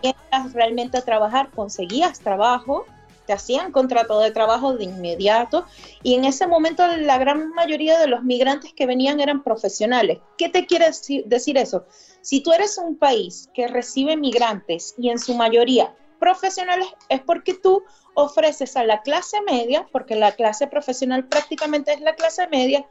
realmente 0.53 0.97
a 0.97 1.01
trabajar, 1.01 1.49
conseguías 1.51 2.21
trabajo, 2.21 2.85
te 3.25 3.33
hacían 3.33 3.73
contrato 3.73 4.21
de 4.21 4.31
trabajo 4.31 4.71
de 4.73 4.85
inmediato 4.85 5.65
y 6.01 6.15
en 6.15 6.23
ese 6.23 6.47
momento 6.47 6.87
la 6.87 7.17
gran 7.17 7.49
mayoría 7.49 7.99
de 7.99 8.07
los 8.07 8.23
migrantes 8.23 8.71
que 8.71 8.85
venían 8.85 9.19
eran 9.19 9.43
profesionales. 9.43 10.19
¿Qué 10.37 10.47
te 10.47 10.65
quiere 10.65 10.85
decir 11.25 11.57
eso? 11.57 11.83
Si 12.21 12.39
tú 12.39 12.53
eres 12.53 12.77
un 12.77 12.95
país 12.95 13.49
que 13.53 13.67
recibe 13.67 14.15
migrantes 14.15 14.95
y 14.97 15.09
en 15.09 15.19
su 15.19 15.35
mayoría 15.35 15.93
profesionales 16.21 16.87
es 17.09 17.19
porque 17.19 17.55
tú 17.55 17.83
ofreces 18.13 18.77
a 18.77 18.85
la 18.85 19.01
clase 19.01 19.41
media, 19.41 19.89
porque 19.91 20.15
la 20.15 20.31
clase 20.31 20.67
profesional 20.67 21.27
prácticamente 21.27 21.91
es 21.91 21.99
la 21.99 22.15
clase 22.15 22.47
media, 22.47 22.85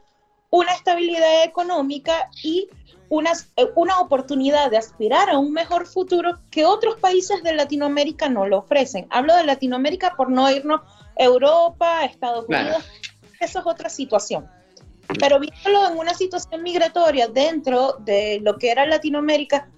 una 0.51 0.73
estabilidad 0.73 1.43
económica 1.43 2.29
y 2.43 2.69
una, 3.09 3.31
eh, 3.55 3.67
una 3.75 3.99
oportunidad 3.99 4.69
de 4.69 4.77
aspirar 4.77 5.29
a 5.29 5.39
un 5.39 5.51
mejor 5.51 5.87
futuro 5.87 6.39
que 6.51 6.65
otros 6.65 6.97
países 6.99 7.41
de 7.41 7.53
Latinoamérica 7.53 8.29
no 8.29 8.45
lo 8.45 8.59
ofrecen. 8.59 9.07
Hablo 9.09 9.35
de 9.35 9.45
Latinoamérica 9.45 10.13
por 10.15 10.29
no 10.29 10.51
irnos 10.51 10.81
Europa, 11.15 12.05
Estados 12.05 12.45
Unidos, 12.47 12.85
eso 13.39 13.59
es 13.59 13.65
otra 13.65 13.89
situación. 13.89 14.47
Pero 15.19 15.39
viéndolo 15.39 15.89
en 15.89 15.97
una 15.97 16.13
situación 16.13 16.63
migratoria 16.63 17.27
dentro 17.27 17.97
de 17.99 18.39
lo 18.41 18.57
que 18.57 18.71
era 18.71 18.85
Latinoamérica, 18.85 19.69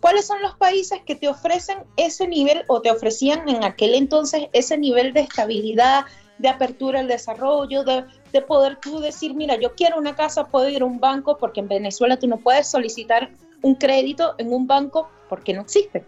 ¿Cuáles 0.00 0.26
son 0.26 0.40
los 0.40 0.56
países 0.56 1.02
que 1.04 1.14
te 1.14 1.28
ofrecen 1.28 1.84
ese 1.96 2.26
nivel 2.26 2.64
o 2.68 2.80
te 2.80 2.90
ofrecían 2.90 3.46
en 3.48 3.64
aquel 3.64 3.94
entonces 3.94 4.48
ese 4.54 4.78
nivel 4.78 5.12
de 5.12 5.20
estabilidad, 5.20 6.06
de 6.38 6.48
apertura 6.48 7.00
al 7.00 7.08
desarrollo, 7.08 7.84
de, 7.84 8.06
poder 8.40 8.76
tú 8.76 9.00
decir, 9.00 9.34
mira, 9.34 9.56
yo 9.56 9.74
quiero 9.74 9.98
una 9.98 10.14
casa, 10.14 10.44
puedo 10.44 10.68
ir 10.68 10.82
a 10.82 10.84
un 10.84 11.00
banco, 11.00 11.36
porque 11.36 11.60
en 11.60 11.68
Venezuela 11.68 12.16
tú 12.16 12.28
no 12.28 12.36
puedes 12.36 12.70
solicitar 12.70 13.30
un 13.62 13.74
crédito 13.74 14.34
en 14.38 14.52
un 14.52 14.66
banco 14.66 15.10
porque 15.28 15.52
no 15.52 15.62
existe. 15.62 16.04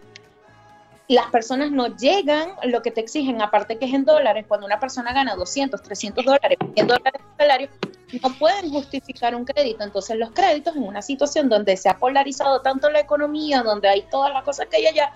Las 1.09 1.27
personas 1.27 1.71
no 1.71 1.87
llegan 1.97 2.53
lo 2.63 2.81
que 2.81 2.89
te 2.89 3.01
exigen, 3.01 3.41
aparte 3.41 3.77
que 3.77 3.85
es 3.85 3.93
en 3.93 4.05
dólares, 4.05 4.45
cuando 4.47 4.65
una 4.65 4.79
persona 4.79 5.13
gana 5.13 5.35
200, 5.35 5.81
300 5.81 6.23
dólares, 6.23 6.57
100 6.73 6.87
dólares 6.87 7.21
de 7.21 7.43
salario, 7.43 7.69
no 8.21 8.33
pueden 8.39 8.71
justificar 8.71 9.35
un 9.35 9.43
crédito. 9.43 9.83
Entonces 9.83 10.17
los 10.17 10.31
créditos 10.31 10.75
en 10.75 10.83
una 10.83 11.01
situación 11.01 11.49
donde 11.49 11.75
se 11.75 11.89
ha 11.89 11.97
polarizado 11.97 12.61
tanto 12.61 12.89
la 12.89 13.01
economía, 13.01 13.63
donde 13.63 13.89
hay 13.89 14.03
todas 14.09 14.31
las 14.33 14.43
cosas 14.43 14.67
que 14.67 14.77
hay 14.77 14.87
allá, 14.87 15.11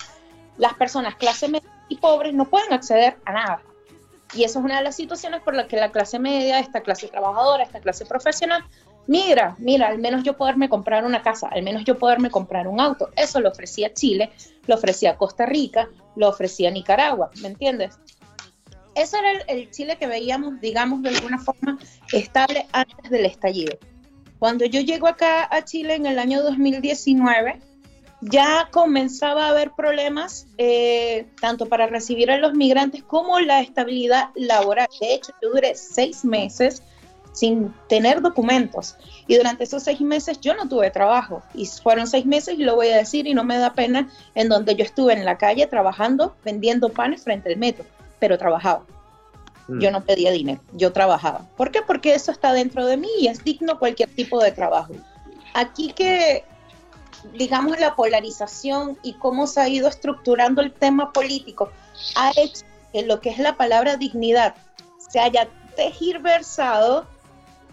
las 0.58 0.74
personas 0.74 1.16
clase 1.16 1.48
media 1.48 1.70
y 1.88 1.98
pobres 1.98 2.34
no 2.34 2.46
pueden 2.46 2.74
acceder 2.74 3.18
a 3.26 3.32
nada. 3.32 3.62
Y 4.34 4.43
eso 4.43 4.60
es 4.60 4.65
una 4.65 4.77
de 4.77 4.84
las 4.84 4.96
situaciones 4.96 5.41
por 5.41 5.55
las 5.55 5.67
que 5.67 5.77
la 5.77 5.91
clase 5.91 6.19
media, 6.19 6.60
esta 6.60 6.81
clase 6.81 7.07
trabajadora, 7.07 7.63
esta 7.63 7.79
clase 7.79 8.05
profesional, 8.05 8.63
mira, 9.07 9.55
mira, 9.57 9.88
al 9.88 10.00
menos 10.00 10.24
yo 10.24 10.36
poderme 10.36 10.69
comprar 10.69 11.05
una 11.05 11.22
casa, 11.22 11.48
al 11.48 11.63
menos 11.63 11.86
yo 11.86 11.98
poderme 11.98 12.29
comprar 12.29 12.67
un 12.67 12.79
auto. 12.79 13.10
Eso 13.15 13.39
lo 13.39 13.50
ofrecía 13.50 13.93
Chile, 13.93 14.31
lo 14.67 14.75
ofrecía 14.75 15.15
Costa 15.15 15.46
Rica, 15.46 15.88
lo 16.15 16.29
ofrecía 16.29 16.69
Nicaragua, 16.72 17.31
¿me 17.41 17.48
entiendes? 17.48 17.98
Ese 18.96 19.17
era 19.17 19.43
el, 19.48 19.69
Chile 19.69 19.98
que 19.98 20.07
veíamos, 20.07 20.60
digamos, 20.60 21.03
de 21.03 21.10
alguna 21.10 21.38
forma 21.38 21.77
estable 22.12 22.65
antes 22.72 23.10
del 23.10 23.25
estallido. 23.25 23.77
Cuando 24.39 24.65
yo 24.65 24.81
llego 24.81 25.07
acá 25.07 25.48
a 25.51 25.63
Chile 25.63 25.96
en 25.96 26.05
el 26.07 26.19
año 26.19 26.41
2019, 26.41 27.62
ya 28.21 28.69
comenzaba 28.71 29.45
a 29.45 29.50
haber 29.50 29.71
problemas 29.71 30.47
eh, 30.57 31.27
tanto 31.39 31.67
para 31.67 31.88
recibir 31.88 32.31
a 32.31 32.38
los 32.38 32.53
migrantes 32.53 33.03
como 33.03 33.39
la 33.39 33.62
estabilidad 33.62 34.29
laboral. 34.36 34.88
De 35.00 35.13
hecho, 35.13 35.33
yo 35.41 35.50
duré 35.50 35.75
seis 35.75 36.25
meses 36.25 36.81
sin 37.33 37.71
tener 37.88 38.21
documentos 38.21 38.95
y 39.27 39.36
durante 39.36 39.65
esos 39.65 39.83
seis 39.83 40.01
meses 40.01 40.41
yo 40.41 40.55
no 40.55 40.67
tuve 40.67 40.89
trabajo 40.89 41.43
y 41.53 41.67
fueron 41.67 42.07
seis 42.07 42.25
meses 42.25 42.55
y 42.57 42.63
lo 42.63 42.75
voy 42.75 42.88
a 42.88 42.97
decir 42.97 43.27
y 43.27 43.36
no 43.36 43.43
me 43.43 43.59
da 43.59 43.74
pena 43.74 44.09
en 44.33 44.50
donde 44.50 44.75
yo 44.75 44.83
estuve 44.83 45.13
en 45.13 45.24
la 45.24 45.38
calle 45.38 45.67
trabajando 45.67 46.36
vendiendo 46.43 46.89
panes 46.89 47.24
frente 47.24 47.50
al 47.50 47.57
metro 47.57 47.86
pero 48.19 48.38
trabajaba. 48.38 48.83
Mm. 49.67 49.79
Yo 49.79 49.91
no 49.91 50.01
pedía 50.01 50.31
dinero, 50.31 50.62
yo 50.74 50.93
trabajaba. 50.93 51.45
¿Por 51.55 51.71
qué? 51.71 51.81
Porque 51.81 52.13
eso 52.13 52.31
está 52.31 52.53
dentro 52.53 52.86
de 52.86 52.97
mí 52.97 53.09
y 53.19 53.27
es 53.27 53.43
digno 53.43 53.79
cualquier 53.79 54.09
tipo 54.09 54.41
de 54.41 54.51
trabajo. 54.51 54.93
Aquí 55.53 55.91
que, 55.93 56.43
digamos, 57.33 57.79
la 57.79 57.95
polarización 57.95 58.97
y 59.03 59.13
cómo 59.13 59.47
se 59.47 59.62
ha 59.62 59.69
ido 59.69 59.88
estructurando 59.88 60.62
el 60.62 60.74
tema 60.74 61.12
político 61.13 61.71
ha 62.15 62.31
hecho 62.36 62.65
que 62.93 63.03
lo 63.03 63.19
que 63.19 63.29
es 63.29 63.39
la 63.39 63.57
palabra 63.57 63.97
dignidad 63.97 64.55
se 64.97 65.19
haya 65.19 65.50
tergiversado 65.75 67.07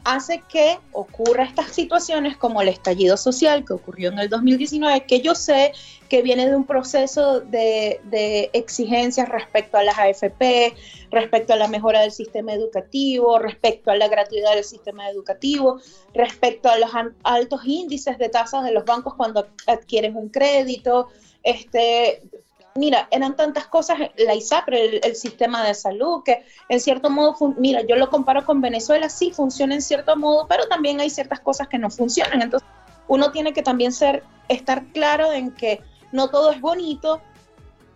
hace 0.05 0.43
que 0.49 0.79
ocurra 0.93 1.45
estas 1.45 1.73
situaciones 1.73 2.37
como 2.37 2.61
el 2.61 2.69
estallido 2.69 3.17
social 3.17 3.65
que 3.65 3.73
ocurrió 3.73 4.11
en 4.11 4.19
el 4.19 4.29
2019, 4.29 5.07
que 5.07 5.21
yo 5.21 5.35
sé 5.35 5.73
que 6.09 6.23
viene 6.23 6.47
de 6.47 6.55
un 6.55 6.65
proceso 6.65 7.41
de, 7.41 8.51
exigencias 8.53 9.29
respecto 9.29 9.79
a 9.79 9.83
las 9.83 9.99
AFP, 9.99 10.75
respecto 11.11 11.55
a 11.55 11.57
la 11.57 11.69
mejora 11.69 12.03
del 12.03 12.13
sistema 12.13 12.53
educativo, 12.53 13.39
respecto 13.39 13.91
a 13.91 13.97
la 13.97 14.09
gratuidad 14.09 14.55
del 14.55 14.65
sistema 14.65 15.09
educativo, 15.09 15.81
respecto 16.13 16.69
a 16.69 16.79
los 16.79 16.91
altos 17.23 17.63
índices 17.65 18.19
de 18.19 18.29
tasas 18.29 18.63
de 18.63 18.73
los 18.73 18.85
bancos 18.85 19.15
cuando 19.15 19.49
adquieren 19.67 20.17
un 20.17 20.29
crédito, 20.29 21.09
este, 21.43 22.23
mira, 22.77 23.07
eran 23.11 23.37
tantas 23.37 23.67
cosas, 23.69 23.99
la 24.17 24.35
ISAPRE, 24.35 24.99
el, 24.99 25.17
sistema 25.17 25.65
de 25.65 25.75
salud, 25.75 26.23
que 26.25 26.45
en 26.69 26.81
cierto 26.81 27.09
modo, 27.09 27.55
mira, 27.57 27.83
yo 27.83 27.97
lo 27.97 28.11
comparo 28.11 28.45
con 28.45 28.61
Venezuela, 28.61 29.09
sí 29.09 29.31
funciona 29.31 29.75
en 29.75 29.83
cierto 29.83 30.17
modo, 30.17 30.47
pero 30.49 30.67
también 30.67 31.01
hay 31.01 31.11
ciertas 31.11 31.41
cosas 31.41 31.69
que 31.69 31.79
no 31.79 31.89
funcionan. 31.91 32.43
Entonces, 32.43 32.69
uno 33.07 33.31
tiene 33.31 33.53
que 33.53 33.63
también 33.63 33.93
ser, 33.93 34.25
estar 34.49 34.85
claro 34.87 35.33
en 35.33 35.53
que 35.53 35.83
no 36.11 36.31
todo 36.31 36.51
es 36.51 36.61
bonito, 36.61 37.21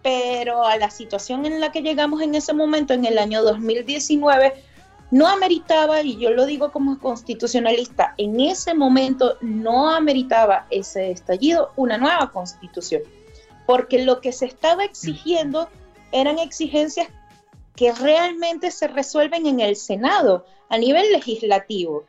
pero 0.02 0.64
a 0.64 0.76
la 0.76 0.90
situación 0.90 1.44
en 1.44 1.60
la 1.60 1.72
que 1.72 1.82
llegamos 1.82 2.22
en 2.22 2.36
ese 2.36 2.52
momento, 2.52 2.94
en 2.94 3.04
el 3.04 3.18
año 3.18 3.42
2019, 3.42 4.62
no 5.10 5.26
ameritaba, 5.26 6.02
y 6.02 6.18
yo 6.18 6.30
lo 6.30 6.46
digo 6.46 6.70
como 6.70 7.00
constitucionalista, 7.00 8.14
en 8.16 8.38
ese 8.40 8.74
momento 8.74 9.38
no 9.40 9.90
ameritaba 9.90 10.66
ese 10.70 11.10
estallido 11.10 11.72
una 11.76 11.98
nueva 11.98 12.30
constitución 12.30 13.02
porque 13.68 14.02
lo 14.02 14.22
que 14.22 14.32
se 14.32 14.46
estaba 14.46 14.82
exigiendo 14.82 15.68
eran 16.10 16.38
exigencias 16.38 17.06
que 17.76 17.92
realmente 17.92 18.70
se 18.70 18.88
resuelven 18.88 19.44
en 19.44 19.60
el 19.60 19.76
Senado 19.76 20.46
a 20.70 20.78
nivel 20.78 21.12
legislativo, 21.12 22.04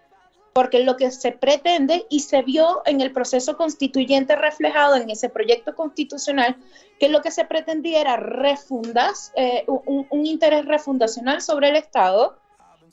porque 0.53 0.85
lo 0.85 0.95
que 0.95 1.11
se 1.11 1.33
pretende 1.33 2.05
y 2.09 2.21
se 2.21 2.43
vio 2.43 2.81
en 2.85 3.01
el 3.01 3.11
proceso 3.11 3.57
constituyente 3.57 4.37
reflejado 4.37 4.95
en 4.95 5.09
ese 5.09 5.27
proyecto 5.27 5.75
constitucional, 5.75 6.55
que 6.97 7.09
lo 7.09 7.21
que 7.21 7.29
se 7.29 7.43
pretendía 7.43 7.99
era 7.99 8.15
refundar, 8.15 9.11
eh, 9.35 9.65
un, 9.67 10.07
un 10.09 10.25
interés 10.25 10.63
refundacional 10.63 11.41
sobre 11.41 11.71
el 11.71 11.75
Estado 11.75 12.37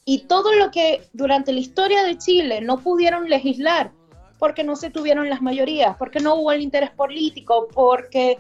y 0.05 0.25
todo 0.27 0.53
lo 0.55 0.73
que 0.73 1.09
durante 1.13 1.53
la 1.53 1.61
historia 1.61 2.03
de 2.03 2.19
Chile 2.19 2.63
no 2.63 2.79
pudieron 2.79 3.31
legislar 3.31 3.93
porque 4.39 4.65
no 4.65 4.77
se 4.77 4.91
tuvieron 4.91 5.29
las 5.29 5.41
mayorías, 5.41 5.97
porque 5.97 6.21
no 6.21 6.35
hubo 6.35 6.53
el 6.53 6.61
interés 6.61 6.91
político, 6.91 7.69
porque 7.73 8.39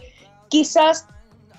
quizás 0.49 1.07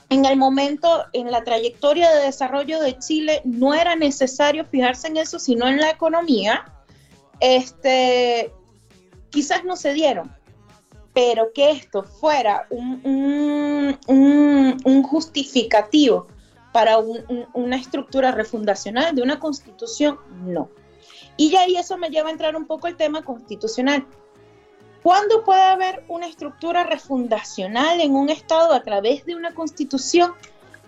en 0.10 0.26
el 0.26 0.38
momento, 0.38 1.06
en 1.14 1.32
la 1.32 1.44
trayectoria 1.44 2.10
de 2.12 2.26
desarrollo 2.26 2.80
de 2.80 2.98
Chile, 2.98 3.42
no 3.44 3.74
era 3.74 3.96
necesario 3.96 4.66
fijarse 4.66 5.08
en 5.08 5.18
eso, 5.18 5.38
sino 5.38 5.68
en 5.68 5.78
la 5.78 5.90
economía, 5.90 6.74
este, 7.40 8.54
quizás 9.30 9.66
no 9.66 9.76
se 9.76 9.94
dieron, 9.94 10.34
pero 11.14 11.52
que 11.54 11.72
esto 11.72 12.04
fuera 12.04 12.68
un, 12.70 13.98
justificativo 15.04 16.28
para 16.72 16.98
una 17.00 17.76
estructura 17.76 18.32
refundacional 18.32 19.16
de 19.16 19.22
una 19.22 19.40
constitución, 19.40 20.20
no. 20.46 20.70
Y 21.36 21.50
ya 21.52 21.62
ahí 21.62 21.76
eso 21.76 21.98
me 21.98 22.10
lleva 22.10 22.30
a 22.30 22.32
entrar 22.32 22.56
un 22.56 22.66
poco 22.66 22.88
el 22.88 22.96
tema 22.96 23.24
constitucional. 23.24 24.06
¿Cuándo 25.08 25.46
puede 25.46 25.62
haber 25.62 26.04
una 26.10 26.28
estructura 26.28 26.84
refundacional 26.84 28.02
en 28.02 28.14
un 28.14 28.30
Estado 28.30 28.74
a 28.74 28.84
través 28.84 29.26
de 29.26 29.36
una 29.36 29.54
constitución 29.56 30.34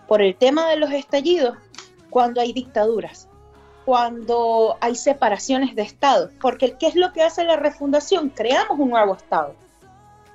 por 0.09 0.21
el 0.21 0.35
tema 0.35 0.67
de 0.67 0.75
los 0.75 0.91
estallidos? 0.91 1.57
Cuando 2.09 2.41
hay 2.41 2.51
dictaduras, 2.51 3.29
cuando 3.85 4.75
hay 4.81 4.95
separaciones 4.95 5.73
de 5.73 5.83
Estados, 5.83 6.31
porque 6.41 6.75
¿qué 6.77 6.87
es 6.87 6.95
lo 6.95 7.13
que 7.13 7.23
hace 7.23 7.45
la 7.45 7.55
refundación? 7.55 8.27
Creamos 8.27 8.77
un 8.77 8.89
nuevo 8.89 9.15
Estado. 9.15 9.55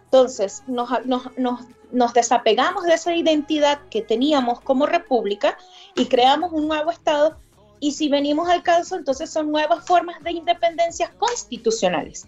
Entonces, 0.04 0.62
nos, 0.66 0.88
nos 1.37 2.14
desapegamos 2.14 2.85
de 2.85 2.94
esa 2.94 3.14
identidad 3.14 3.80
que 3.90 4.00
teníamos 4.00 4.62
como 4.62 4.87
república 4.87 5.59
y 5.94 6.06
creamos 6.06 6.52
un 6.52 6.68
nuevo 6.68 6.90
Estado. 6.90 7.37
Y 7.80 7.92
si 7.92 8.09
venimos 8.09 8.48
al 8.48 8.62
caso, 8.62 8.96
entonces 8.96 9.28
son 9.28 9.52
nuevas 9.52 9.85
formas 9.85 10.22
de 10.22 10.30
independencias 10.32 11.11
constitucionales. 11.18 12.26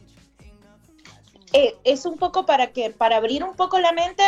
Eh, 1.53 1.75
es 1.85 2.07
un 2.07 2.19
poco 2.19 2.47
para 2.47 2.69
que 2.69 2.91
para 2.91 3.17
abrir 3.17 3.45
un 3.45 3.55
poco 3.55 3.79
la 3.79 3.93
mente 3.93 4.23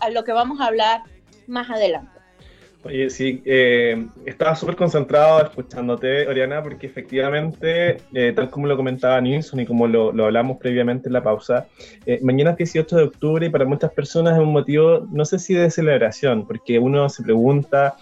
a, 0.00 0.10
lo 0.10 0.24
que 0.24 0.32
vamos 0.32 0.60
a 0.60 0.66
hablar 0.66 1.02
más 1.46 1.70
adelante. 1.70 2.10
Oye, 2.84 3.08
sí, 3.08 3.42
eh, 3.46 4.06
estaba 4.26 4.54
súper 4.54 4.76
concentrado 4.76 5.42
escuchándote, 5.42 6.28
Oriana, 6.28 6.62
porque 6.62 6.86
efectivamente, 6.86 7.96
eh, 8.12 8.32
tal 8.36 8.50
como 8.50 8.66
lo 8.66 8.76
comentaba 8.76 9.18
Nilsson 9.22 9.60
y 9.60 9.66
como 9.66 9.86
lo, 9.86 10.12
lo 10.12 10.26
hablamos 10.26 10.58
previamente 10.58 11.08
en 11.08 11.14
la 11.14 11.22
pausa, 11.22 11.66
mañana 12.20 12.50
es 12.50 12.58
18 12.58 12.96
de 12.96 13.02
octubre 13.04 13.46
y 13.46 13.48
para 13.48 13.64
muchas 13.64 13.90
personas 13.92 14.34
es 14.34 14.40
un 14.40 14.52
motivo, 14.52 15.06
no 15.10 15.24
sé 15.24 15.38
si 15.38 15.54
de 15.54 15.70
celebración, 15.70 16.46
porque 16.46 16.78
uno 16.78 17.08
se 17.08 17.22
pregunta, 17.22 17.96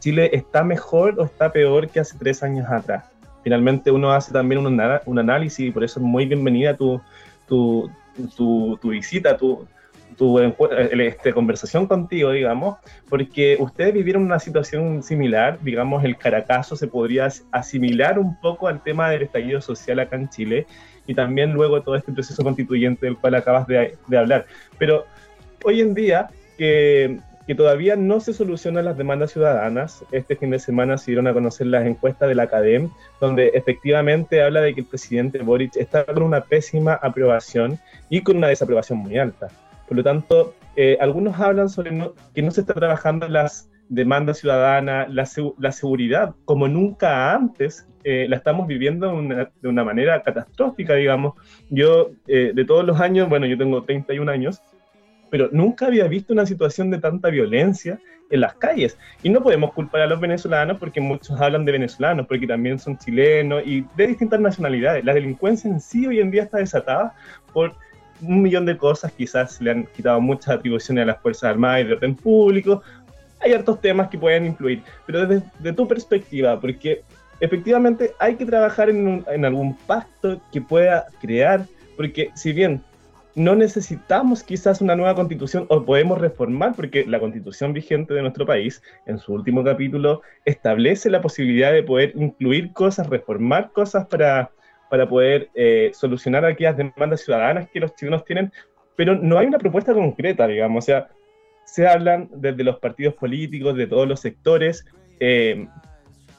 ¿Chile 0.00 0.28
está 0.34 0.64
mejor 0.64 1.18
o 1.18 1.24
está 1.24 1.50
peor 1.50 1.88
que 1.88 2.00
hace 2.00 2.18
tres 2.18 2.42
años 2.42 2.70
atrás? 2.70 3.04
Finalmente 3.42 3.90
uno 3.90 4.12
hace 4.12 4.32
también 4.32 4.66
un, 4.66 5.18
análisis 5.18 5.60
y 5.60 5.70
por 5.70 5.82
eso 5.82 5.98
es 5.98 6.04
muy 6.04 6.26
bienvenida 6.26 6.76
tu, 6.76 7.00
tu, 7.48 7.90
tu, 8.28 8.78
visita, 8.82 9.36
tu, 9.36 9.66
tu 10.16 10.38
este, 10.38 11.32
conversación 11.32 11.86
contigo, 11.86 12.30
digamos, 12.30 12.78
porque 13.08 13.56
ustedes 13.58 13.92
vivieron 13.92 14.22
una 14.22 14.38
situación 14.38 15.02
similar, 15.02 15.58
digamos, 15.62 16.04
el 16.04 16.16
Caracazo 16.16 16.76
se 16.76 16.86
podría 16.86 17.28
asimilar 17.52 18.18
un 18.18 18.40
poco 18.40 18.68
al 18.68 18.82
tema 18.82 19.10
del 19.10 19.22
estallido 19.22 19.60
social 19.60 19.98
acá 19.98 20.16
en 20.16 20.28
Chile 20.28 20.66
y 21.06 21.14
también 21.14 21.52
luego 21.52 21.82
todo 21.82 21.96
este 21.96 22.12
proceso 22.12 22.42
constituyente 22.42 23.06
del 23.06 23.16
cual 23.16 23.34
acabas 23.34 23.66
de, 23.66 23.96
de 24.06 24.18
hablar. 24.18 24.46
Pero 24.78 25.06
hoy 25.64 25.80
en 25.80 25.94
día, 25.94 26.28
que 26.56 27.18
que 27.50 27.56
todavía 27.56 27.96
no 27.96 28.20
se 28.20 28.32
solucionan 28.32 28.84
las 28.84 28.96
demandas 28.96 29.32
ciudadanas. 29.32 30.04
Este 30.12 30.36
fin 30.36 30.50
de 30.50 30.60
semana 30.60 30.96
se 30.96 31.10
dieron 31.10 31.26
a 31.26 31.32
conocer 31.32 31.66
las 31.66 31.84
encuestas 31.84 32.28
de 32.28 32.36
la 32.36 32.46
CADEM, 32.46 32.90
donde 33.20 33.48
efectivamente 33.48 34.40
habla 34.40 34.60
de 34.60 34.72
que 34.72 34.82
el 34.82 34.86
presidente 34.86 35.40
Boric 35.40 35.74
está 35.74 36.04
con 36.04 36.22
una 36.22 36.42
pésima 36.42 36.92
aprobación 36.92 37.80
y 38.08 38.20
con 38.20 38.36
una 38.36 38.46
desaprobación 38.46 39.00
muy 39.00 39.18
alta. 39.18 39.48
Por 39.88 39.96
lo 39.96 40.04
tanto, 40.04 40.54
eh, 40.76 40.96
algunos 41.00 41.40
hablan 41.40 41.68
sobre 41.68 41.90
que 42.36 42.42
no 42.42 42.52
se 42.52 42.60
está 42.60 42.72
trabajando 42.72 43.26
las 43.26 43.68
demandas 43.88 44.38
ciudadanas, 44.38 45.12
la, 45.12 45.28
la 45.58 45.72
seguridad, 45.72 46.36
como 46.44 46.68
nunca 46.68 47.34
antes, 47.34 47.84
eh, 48.04 48.26
la 48.28 48.36
estamos 48.36 48.68
viviendo 48.68 49.12
de 49.60 49.68
una 49.68 49.82
manera 49.82 50.22
catastrófica, 50.22 50.94
digamos. 50.94 51.34
Yo, 51.68 52.12
eh, 52.28 52.52
de 52.54 52.64
todos 52.64 52.84
los 52.84 53.00
años, 53.00 53.28
bueno, 53.28 53.46
yo 53.46 53.58
tengo 53.58 53.82
31 53.82 54.30
años, 54.30 54.62
pero 55.30 55.48
nunca 55.52 55.86
había 55.86 56.06
visto 56.08 56.32
una 56.32 56.46
situación 56.46 56.90
de 56.90 56.98
tanta 56.98 57.30
violencia 57.30 57.98
en 58.30 58.40
las 58.40 58.54
calles. 58.54 58.96
Y 59.22 59.30
no 59.30 59.42
podemos 59.42 59.72
culpar 59.72 60.02
a 60.02 60.06
los 60.06 60.20
venezolanos 60.20 60.78
porque 60.78 61.00
muchos 61.00 61.40
hablan 61.40 61.64
de 61.64 61.72
venezolanos, 61.72 62.26
porque 62.26 62.46
también 62.46 62.78
son 62.78 62.96
chilenos 62.98 63.62
y 63.66 63.84
de 63.96 64.06
distintas 64.06 64.40
nacionalidades. 64.40 65.04
La 65.04 65.14
delincuencia 65.14 65.70
en 65.70 65.80
sí 65.80 66.06
hoy 66.06 66.20
en 66.20 66.30
día 66.30 66.44
está 66.44 66.58
desatada 66.58 67.14
por 67.52 67.74
un 68.22 68.42
millón 68.42 68.66
de 68.66 68.76
cosas, 68.76 69.12
quizás 69.12 69.60
le 69.60 69.70
han 69.70 69.86
quitado 69.86 70.20
muchas 70.20 70.56
atribuciones 70.56 71.02
a 71.02 71.06
las 71.06 71.20
Fuerzas 71.20 71.44
Armadas 71.44 71.82
y 71.82 71.84
de 71.84 71.94
orden 71.94 72.14
público. 72.14 72.82
Hay 73.40 73.52
hartos 73.52 73.80
temas 73.80 74.08
que 74.08 74.18
pueden 74.18 74.44
influir, 74.44 74.82
pero 75.06 75.26
desde 75.26 75.72
tu 75.72 75.88
perspectiva, 75.88 76.60
porque 76.60 77.02
efectivamente 77.40 78.12
hay 78.18 78.36
que 78.36 78.44
trabajar 78.44 78.90
en, 78.90 79.24
en 79.26 79.44
algún 79.46 79.74
pacto 79.74 80.40
que 80.52 80.60
pueda 80.60 81.06
crear, 81.20 81.64
porque 81.96 82.30
si 82.34 82.52
bien 82.52 82.82
no 83.34 83.54
necesitamos 83.54 84.42
quizás 84.42 84.80
una 84.80 84.96
nueva 84.96 85.14
constitución 85.14 85.66
o 85.68 85.84
podemos 85.84 86.18
reformar, 86.18 86.74
porque 86.74 87.04
la 87.06 87.20
constitución 87.20 87.72
vigente 87.72 88.14
de 88.14 88.22
nuestro 88.22 88.46
país, 88.46 88.82
en 89.06 89.18
su 89.18 89.32
último 89.32 89.62
capítulo, 89.62 90.22
establece 90.44 91.10
la 91.10 91.20
posibilidad 91.20 91.72
de 91.72 91.82
poder 91.82 92.12
incluir 92.16 92.72
cosas, 92.72 93.08
reformar 93.08 93.70
cosas 93.72 94.06
para, 94.06 94.50
para 94.90 95.08
poder 95.08 95.48
eh, 95.54 95.90
solucionar 95.94 96.44
aquellas 96.44 96.76
demandas 96.76 97.22
ciudadanas 97.22 97.68
que 97.70 97.80
los 97.80 97.94
chilenos 97.94 98.24
tienen, 98.24 98.52
pero 98.96 99.14
no 99.14 99.38
hay 99.38 99.46
una 99.46 99.58
propuesta 99.58 99.94
concreta, 99.94 100.46
digamos, 100.46 100.84
o 100.84 100.86
sea, 100.86 101.08
se 101.64 101.86
hablan 101.86 102.28
desde 102.32 102.64
los 102.64 102.78
partidos 102.80 103.14
políticos, 103.14 103.76
de 103.76 103.86
todos 103.86 104.08
los 104.08 104.20
sectores, 104.20 104.84
eh, 105.20 105.68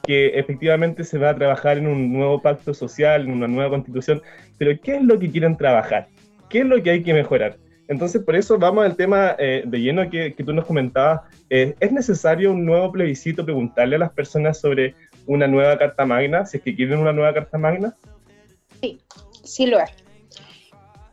que 0.04 0.38
efectivamente 0.38 1.04
se 1.04 1.16
va 1.16 1.30
a 1.30 1.36
trabajar 1.36 1.78
en 1.78 1.86
un 1.86 2.12
nuevo 2.12 2.42
pacto 2.42 2.74
social, 2.74 3.22
en 3.22 3.32
una 3.32 3.46
nueva 3.46 3.70
constitución, 3.70 4.20
pero 4.58 4.78
¿qué 4.82 4.96
es 4.96 5.02
lo 5.02 5.18
que 5.18 5.30
quieren 5.30 5.56
trabajar? 5.56 6.08
Qué 6.52 6.60
es 6.60 6.66
lo 6.66 6.80
que 6.82 6.90
hay 6.90 7.02
que 7.02 7.14
mejorar. 7.14 7.56
Entonces, 7.88 8.22
por 8.22 8.36
eso 8.36 8.58
vamos 8.58 8.84
al 8.84 8.94
tema 8.94 9.34
eh, 9.38 9.64
de 9.66 9.80
lleno 9.80 10.08
que, 10.08 10.34
que, 10.34 10.44
tú 10.44 10.52
nos 10.52 10.66
comentabas. 10.66 11.22
Eh, 11.50 11.74
¿Es 11.80 11.90
necesario 11.90 12.52
un 12.52 12.64
nuevo 12.64 12.92
plebiscito 12.92 13.44
preguntarle 13.44 13.96
a 13.96 14.00
las 14.00 14.12
personas 14.12 14.60
sobre 14.60 14.94
una 15.26 15.46
nueva 15.48 15.78
Carta 15.78 16.04
Magna, 16.04 16.44
si 16.46 16.58
es 16.58 16.62
que 16.62 16.76
quieren 16.76 16.98
una 16.98 17.12
nueva 17.12 17.34
Carta 17.34 17.58
Magna? 17.58 17.96
Sí, 18.80 19.00
sí 19.42 19.66
lo 19.66 19.80
es. 19.80 19.90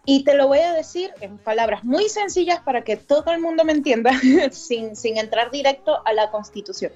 Y 0.06 0.24
te 0.24 0.36
lo 0.36 0.48
voy 0.48 0.60
a 0.60 0.74
decir 0.74 1.12
en 1.22 1.38
palabras 1.38 1.84
muy 1.84 2.10
sencillas 2.10 2.60
para 2.62 2.84
que 2.84 2.98
todo 2.98 3.32
el 3.32 3.40
mundo 3.40 3.64
me 3.64 3.72
entienda, 3.72 4.12
sin, 4.52 4.96
sin 4.96 5.18
entrar 5.18 5.52
directo 5.52 6.06
a 6.06 6.14
la 6.14 6.30
Constitución. 6.32 6.92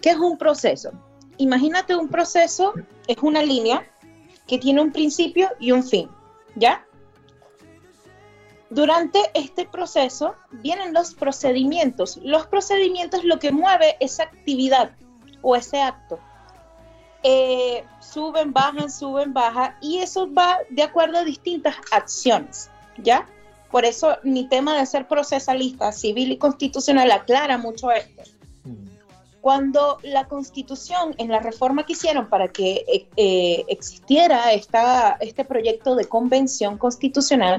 ¿Qué 0.00 0.10
es 0.10 0.16
un 0.16 0.38
proceso? 0.38 0.92
Imagínate 1.36 1.96
un 1.96 2.08
proceso, 2.08 2.74
es 3.08 3.16
una 3.22 3.42
línea 3.42 3.84
que 4.46 4.58
tiene 4.58 4.80
un 4.80 4.92
principio 4.92 5.48
y 5.58 5.72
un 5.72 5.82
fin, 5.82 6.08
¿ya? 6.54 6.84
Durante 8.70 9.18
este 9.34 9.66
proceso 9.66 10.36
vienen 10.52 10.94
los 10.94 11.14
procedimientos. 11.14 12.18
Los 12.22 12.46
procedimientos 12.46 13.24
lo 13.24 13.40
que 13.40 13.50
mueve 13.50 13.96
esa 13.98 14.22
actividad 14.22 14.92
o 15.42 15.56
ese 15.56 15.82
acto. 15.82 16.20
Eh, 17.24 17.84
suben, 18.00 18.52
bajan, 18.52 18.90
suben, 18.90 19.34
bajan, 19.34 19.74
y 19.82 19.98
eso 19.98 20.32
va 20.32 20.58
de 20.70 20.82
acuerdo 20.82 21.18
a 21.18 21.24
distintas 21.24 21.74
acciones, 21.90 22.70
¿ya? 22.96 23.28
Por 23.70 23.84
eso 23.84 24.16
mi 24.22 24.48
tema 24.48 24.78
de 24.78 24.86
ser 24.86 25.06
procesalista 25.06 25.92
civil 25.92 26.32
y 26.32 26.38
constitucional 26.38 27.10
aclara 27.10 27.58
mucho 27.58 27.90
esto. 27.90 28.22
Cuando 29.42 29.98
la 30.02 30.28
constitución, 30.28 31.14
en 31.18 31.28
la 31.28 31.40
reforma 31.40 31.84
que 31.84 31.94
hicieron 31.94 32.28
para 32.28 32.48
que 32.48 32.84
eh, 32.86 33.08
eh, 33.16 33.64
existiera 33.68 34.52
esta, 34.52 35.16
este 35.20 35.44
proyecto 35.44 35.96
de 35.96 36.04
convención 36.04 36.78
constitucional, 36.78 37.56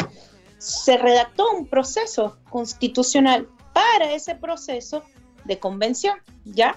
se 0.62 0.96
redactó 0.96 1.50
un 1.54 1.66
proceso 1.66 2.38
constitucional 2.52 3.50
para 3.74 4.12
ese 4.14 4.36
proceso 4.36 5.02
de 5.44 5.58
convención, 5.58 6.20
¿ya? 6.46 6.76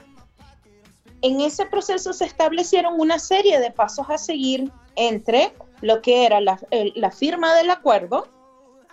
En 1.20 1.42
ese 1.42 1.66
proceso 1.66 2.14
se 2.14 2.24
establecieron 2.24 2.98
una 2.98 3.18
serie 3.18 3.60
de 3.60 3.70
pasos 3.70 4.06
a 4.08 4.16
seguir 4.16 4.72
entre 4.96 5.52
lo 5.82 6.00
que 6.00 6.24
era 6.24 6.40
la, 6.40 7.10
firma 7.10 7.54
del 7.56 7.70
acuerdo, 7.70 8.26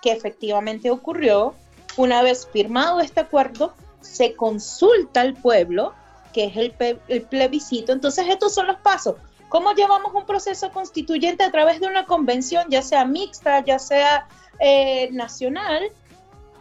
que 0.01 0.11
efectivamente 0.11 0.91
ocurrió. 0.91 1.55
Una 1.95 2.21
vez 2.21 2.47
firmado 2.51 2.99
este 2.99 3.21
acuerdo, 3.21 3.73
se 4.01 4.35
consulta 4.35 5.21
al 5.21 5.35
pueblo, 5.35 5.93
que 6.33 6.45
es 6.45 6.57
el, 6.57 7.23
plebiscito. 7.23 7.93
Entonces, 7.93 8.27
estos 8.27 8.53
son 8.53 8.67
los 8.67 8.77
pasos. 8.81 9.15
¿Cómo 9.47 9.71
llevamos 9.73 10.13
un 10.13 10.25
proceso 10.25 10.69
constituyente 10.71 11.45
a 11.45 11.51
través 11.51 11.79
de 11.79 11.87
una 11.87 12.05
convención, 12.05 12.65
ya 12.69 12.81
sea 12.81 13.05
mixta, 13.05 13.63
ya 13.63 13.79
sea 13.79 14.27
eh, 14.61 15.09
nacional? 15.11 15.91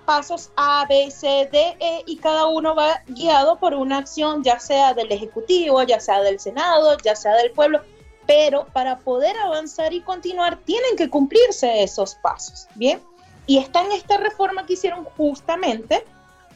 Pasos 0.04 0.50
A, 0.56 0.86
B, 0.88 1.08
C, 1.10 1.48
D, 1.52 1.76
E, 1.78 2.02
y 2.06 2.16
cada 2.16 2.46
uno 2.46 2.74
va 2.74 3.02
guiado 3.06 3.58
por 3.58 3.74
una 3.74 3.98
acción, 3.98 4.42
ya 4.42 4.58
sea 4.58 4.92
del 4.94 5.12
Ejecutivo, 5.12 5.82
ya 5.84 6.00
sea 6.00 6.20
del 6.22 6.40
Senado, 6.40 6.96
ya 7.04 7.14
sea 7.14 7.36
del 7.36 7.52
pueblo. 7.52 7.80
Pero 8.26 8.66
para 8.72 8.98
poder 8.98 9.36
avanzar 9.36 9.92
y 9.92 10.00
continuar, 10.00 10.56
tienen 10.64 10.96
que 10.96 11.08
cumplirse 11.08 11.82
esos 11.82 12.16
pasos. 12.16 12.66
Bien. 12.74 13.00
Y 13.46 13.58
está 13.58 13.82
en 13.82 13.92
esta 13.92 14.16
reforma 14.16 14.66
que 14.66 14.72
hicieron 14.72 15.04
justamente 15.16 16.04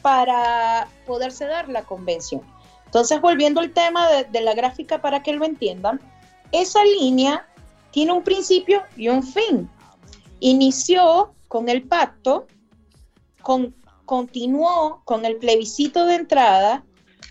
para 0.01 0.87
poderse 1.05 1.45
dar 1.45 1.69
la 1.69 1.83
convención. 1.83 2.41
Entonces, 2.85 3.19
volviendo 3.19 3.59
al 3.59 3.71
tema 3.71 4.07
de, 4.09 4.41
la 4.41 4.53
gráfica 4.53 5.01
para 5.01 5.21
que 5.21 5.33
lo 5.33 5.43
entiendan, 5.43 5.99
esa 6.53 6.81
línea 6.83 7.45
tiene 7.91 8.13
un 8.13 8.23
principio 8.23 8.81
y 8.95 9.09
un 9.09 9.21
fin. 9.21 9.69
Inició 10.39 11.34
con 11.47 11.69
el 11.69 11.83
pacto, 11.83 12.47
con, 13.41 13.75
continuó 14.05 15.01
con 15.05 15.25
el 15.25 15.37
plebiscito 15.37 16.05
de 16.05 16.15
entrada, 16.15 16.83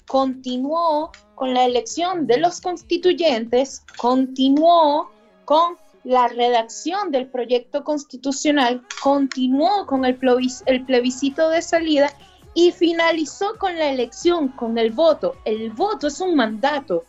continuó 0.07 1.11
con 1.35 1.55
la 1.55 1.65
elección 1.65 2.27
de 2.27 2.39
los 2.39 2.61
constituyentes, 2.61 3.83
continuó 3.97 5.11
con 5.45 5.77
la 6.05 6.29
redacción 6.29 7.11
del 7.11 7.29
proyecto 7.29 7.83
constitucional 7.83 8.87
continuó 9.03 9.87
con 9.87 10.05
el, 10.05 10.17
plebiscito 10.17 11.49
de 11.49 11.63
salida 11.63 12.11
y 12.53 12.71
finalizó 12.73 13.57
con 13.59 13.77
la 13.79 13.91
elección, 13.91 14.49
con 14.49 14.79
el 14.79 14.93
voto. 14.93 15.35
El 15.45 15.71
voto 15.71 16.07
es 16.07 16.21
un 16.21 16.37
mandato. 16.37 17.05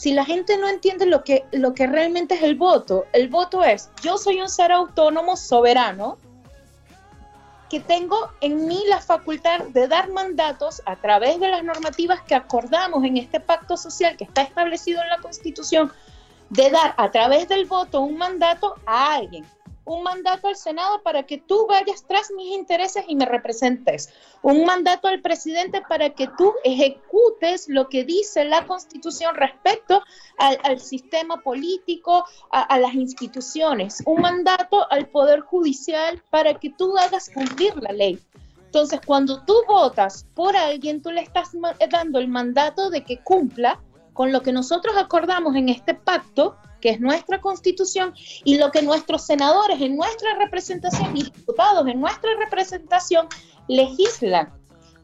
Si 0.00 0.14
la 0.14 0.24
gente 0.24 0.56
no 0.56 0.66
entiende 0.66 1.04
lo 1.04 1.24
que, 1.24 1.44
lo 1.52 1.74
que 1.74 1.86
realmente 1.86 2.34
es 2.34 2.42
el 2.42 2.54
voto, 2.54 3.04
el 3.12 3.28
voto 3.28 3.62
es, 3.62 3.90
yo 4.02 4.16
soy 4.16 4.40
un 4.40 4.48
ser 4.48 4.72
autónomo 4.72 5.36
soberano 5.36 6.16
que 7.68 7.80
tengo 7.80 8.30
en 8.40 8.66
mí 8.66 8.82
la 8.88 9.02
facultad 9.02 9.60
de 9.60 9.88
dar 9.88 10.08
mandatos 10.08 10.80
a 10.86 10.96
través 10.96 11.38
de 11.38 11.50
las 11.50 11.62
normativas 11.64 12.22
que 12.22 12.34
acordamos 12.34 13.04
en 13.04 13.18
este 13.18 13.40
pacto 13.40 13.76
social 13.76 14.16
que 14.16 14.24
está 14.24 14.40
establecido 14.40 15.02
en 15.02 15.10
la 15.10 15.18
Constitución 15.18 15.92
de 16.48 16.70
dar 16.70 16.94
a 16.96 17.10
través 17.10 17.46
del 17.46 17.66
voto 17.66 18.00
un 18.00 18.16
mandato 18.16 18.76
a 18.86 19.16
alguien, 19.16 19.44
un 19.84 20.02
mandato 20.02 20.48
al 20.48 20.56
Senado 20.56 21.02
para 21.02 21.24
que 21.24 21.38
tú 21.38 21.66
vayas 21.68 22.04
tras 22.06 22.30
mis 22.30 22.54
intereses 22.56 23.04
y 23.08 23.16
me 23.16 23.24
representes, 23.24 24.12
un 24.42 24.64
mandato 24.64 25.08
al 25.08 25.20
presidente 25.20 25.82
para 25.88 26.10
que 26.10 26.28
tú 26.38 26.54
ejecutes 26.64 27.68
lo 27.68 27.88
que 27.88 28.04
dice 28.04 28.44
la 28.44 28.66
Constitución 28.66 29.34
respecto 29.34 30.02
al, 30.38 30.80
sistema 30.80 31.38
político, 31.38 32.24
a, 32.50 32.62
a, 32.62 32.78
las 32.78 32.94
instituciones, 32.94 34.02
un 34.06 34.20
mandato 34.20 34.90
al 34.90 35.08
Poder 35.08 35.40
Judicial 35.40 36.22
para 36.30 36.54
que 36.54 36.70
tú 36.70 36.96
hagas 36.96 37.30
cumplir 37.30 37.76
la 37.76 37.92
ley. 37.92 38.18
Entonces, 38.70 39.00
cuando 39.04 39.44
tú 39.44 39.54
votas 39.66 40.26
por 40.34 40.56
alguien, 40.56 41.02
tú 41.02 41.10
le 41.10 41.22
estás 41.22 41.50
dando 41.90 42.20
el 42.20 42.28
mandato 42.28 42.88
de 42.88 43.02
que 43.02 43.18
cumpla 43.18 43.80
con 44.12 44.30
lo 44.30 44.42
que 44.42 44.52
nosotros 44.52 44.96
acordamos 44.96 45.56
en 45.56 45.68
este 45.68 45.94
pacto, 45.94 46.56
que 46.80 46.90
es 46.90 47.00
nuestra 47.00 47.40
constitución, 47.40 48.14
y 48.44 48.58
lo 48.58 48.70
que 48.70 48.82
nuestros 48.82 49.26
senadores 49.26 49.80
en 49.80 49.96
nuestra 49.96 50.34
representación 50.36 51.16
y 51.16 51.24
diputados 51.24 51.86
en 51.86 52.00
nuestra 52.00 52.30
representación 52.38 53.26
legislan. 53.68 54.52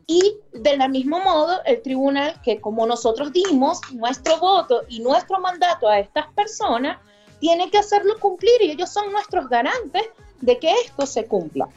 Y 0.07 0.37
de 0.53 0.77
la 0.77 0.89
mismo 0.89 1.19
modo, 1.19 1.61
el 1.65 1.83
tribunal 1.83 2.41
que 2.43 2.61
como 2.61 2.87
nosotros 2.87 3.33
dimos 3.33 3.81
nuestro 3.93 4.39
voto 4.39 4.83
y 4.89 5.01
nuestro 5.01 5.41
mandato 5.41 5.89
a 5.89 5.99
estas 5.99 6.33
personas, 6.33 6.99
tiene 7.41 7.71
que 7.71 7.79
hacerlo 7.79 8.19
cumplir 8.21 8.63
y 8.63 8.71
ellos 8.71 8.91
son 8.91 9.13
nuestros 9.13 9.49
garantes 9.49 10.05
de 10.41 10.59
que 10.59 10.73
esto 10.85 11.07
se 11.07 11.27
cumpla. 11.27 11.69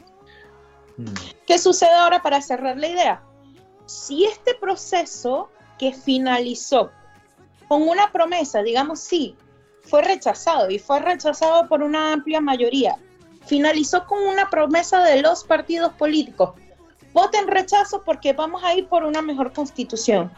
Mm. 0.96 1.12
¿Qué 1.46 1.58
sucede 1.58 1.92
ahora 1.92 2.22
para 2.22 2.40
cerrar 2.40 2.76
la 2.78 2.86
idea? 2.86 3.22
Si 3.86 4.24
este 4.24 4.54
proceso 4.54 5.50
que 5.78 5.92
finalizó 5.92 6.90
con 7.68 7.88
una 7.88 8.12
promesa, 8.12 8.62
digamos, 8.62 9.00
sí, 9.00 9.36
fue 9.82 10.02
rechazado 10.02 10.70
y 10.70 10.78
fue 10.78 11.00
rechazado 11.00 11.68
por 11.68 11.82
una 11.82 12.12
amplia 12.12 12.40
mayoría. 12.40 12.96
Finalizó 13.46 14.06
con 14.06 14.22
una 14.26 14.48
promesa 14.50 15.02
de 15.04 15.22
los 15.22 15.44
partidos 15.44 15.92
políticos. 15.94 16.52
Voten 17.12 17.48
rechazo 17.48 18.02
porque 18.04 18.32
vamos 18.32 18.62
a 18.62 18.74
ir 18.74 18.86
por 18.88 19.04
una 19.04 19.22
mejor 19.22 19.52
constitución. 19.52 20.30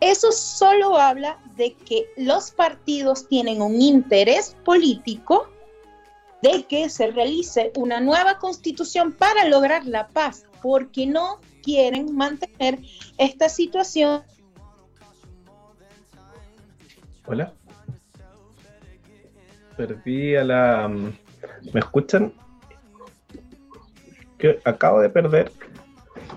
Eso 0.00 0.32
solo 0.32 0.98
habla 0.98 1.38
de 1.56 1.74
que 1.74 2.06
los 2.16 2.50
partidos 2.50 3.28
tienen 3.28 3.60
un 3.60 3.80
interés 3.80 4.56
político 4.64 5.48
de 6.42 6.62
que 6.64 6.88
se 6.88 7.08
realice 7.08 7.72
una 7.76 8.00
nueva 8.00 8.38
constitución 8.38 9.12
para 9.12 9.44
lograr 9.44 9.84
la 9.84 10.08
paz, 10.08 10.46
porque 10.62 11.06
no 11.06 11.40
quieren 11.62 12.16
mantener 12.16 12.78
esta 13.18 13.50
situación 13.50 14.22
Hola. 17.30 17.54
Perdí 19.80 20.36
a 20.36 20.44
la. 20.44 20.88
Mm, 20.88 21.12
¿Me 21.72 21.80
escuchan? 21.80 22.34
Acabo 24.66 25.00
de 25.00 25.08
perder. 25.08 25.50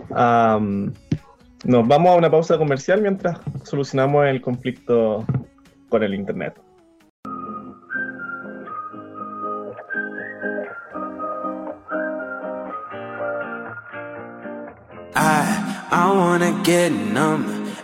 nos 0.10 1.88
vamos 1.88 2.10
a 2.10 2.16
una 2.16 2.32
pausa 2.32 2.58
comercial 2.58 3.02
mientras 3.02 3.38
solucionamos 3.66 4.28
el 4.28 4.40
conflicto 4.40 5.26
con 5.90 6.04
el 6.04 6.14
internet. 6.14 6.58
I, 15.16 15.64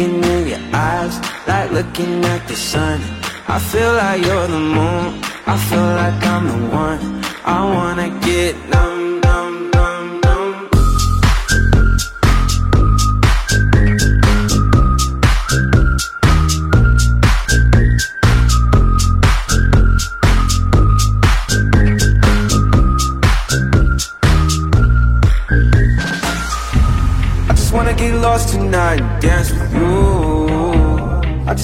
looking 0.00 0.24
in 0.24 0.48
your 0.48 0.76
eyes, 0.76 1.18
like 1.46 1.70
looking 1.72 2.24
at 2.24 2.46
the 2.48 2.54
sun. 2.54 3.00
I 3.48 3.58
feel 3.58 3.92
like 3.94 4.24
you're 4.24 4.46
the 4.46 4.58
moon, 4.58 5.20
I 5.46 5.56
feel 5.68 5.88
like 6.00 6.24
I'm 6.24 6.46
the 6.48 6.60
one. 6.74 7.24
I 7.44 7.58
wanna 7.74 8.08
get 8.20 8.54
numb, 8.70 8.89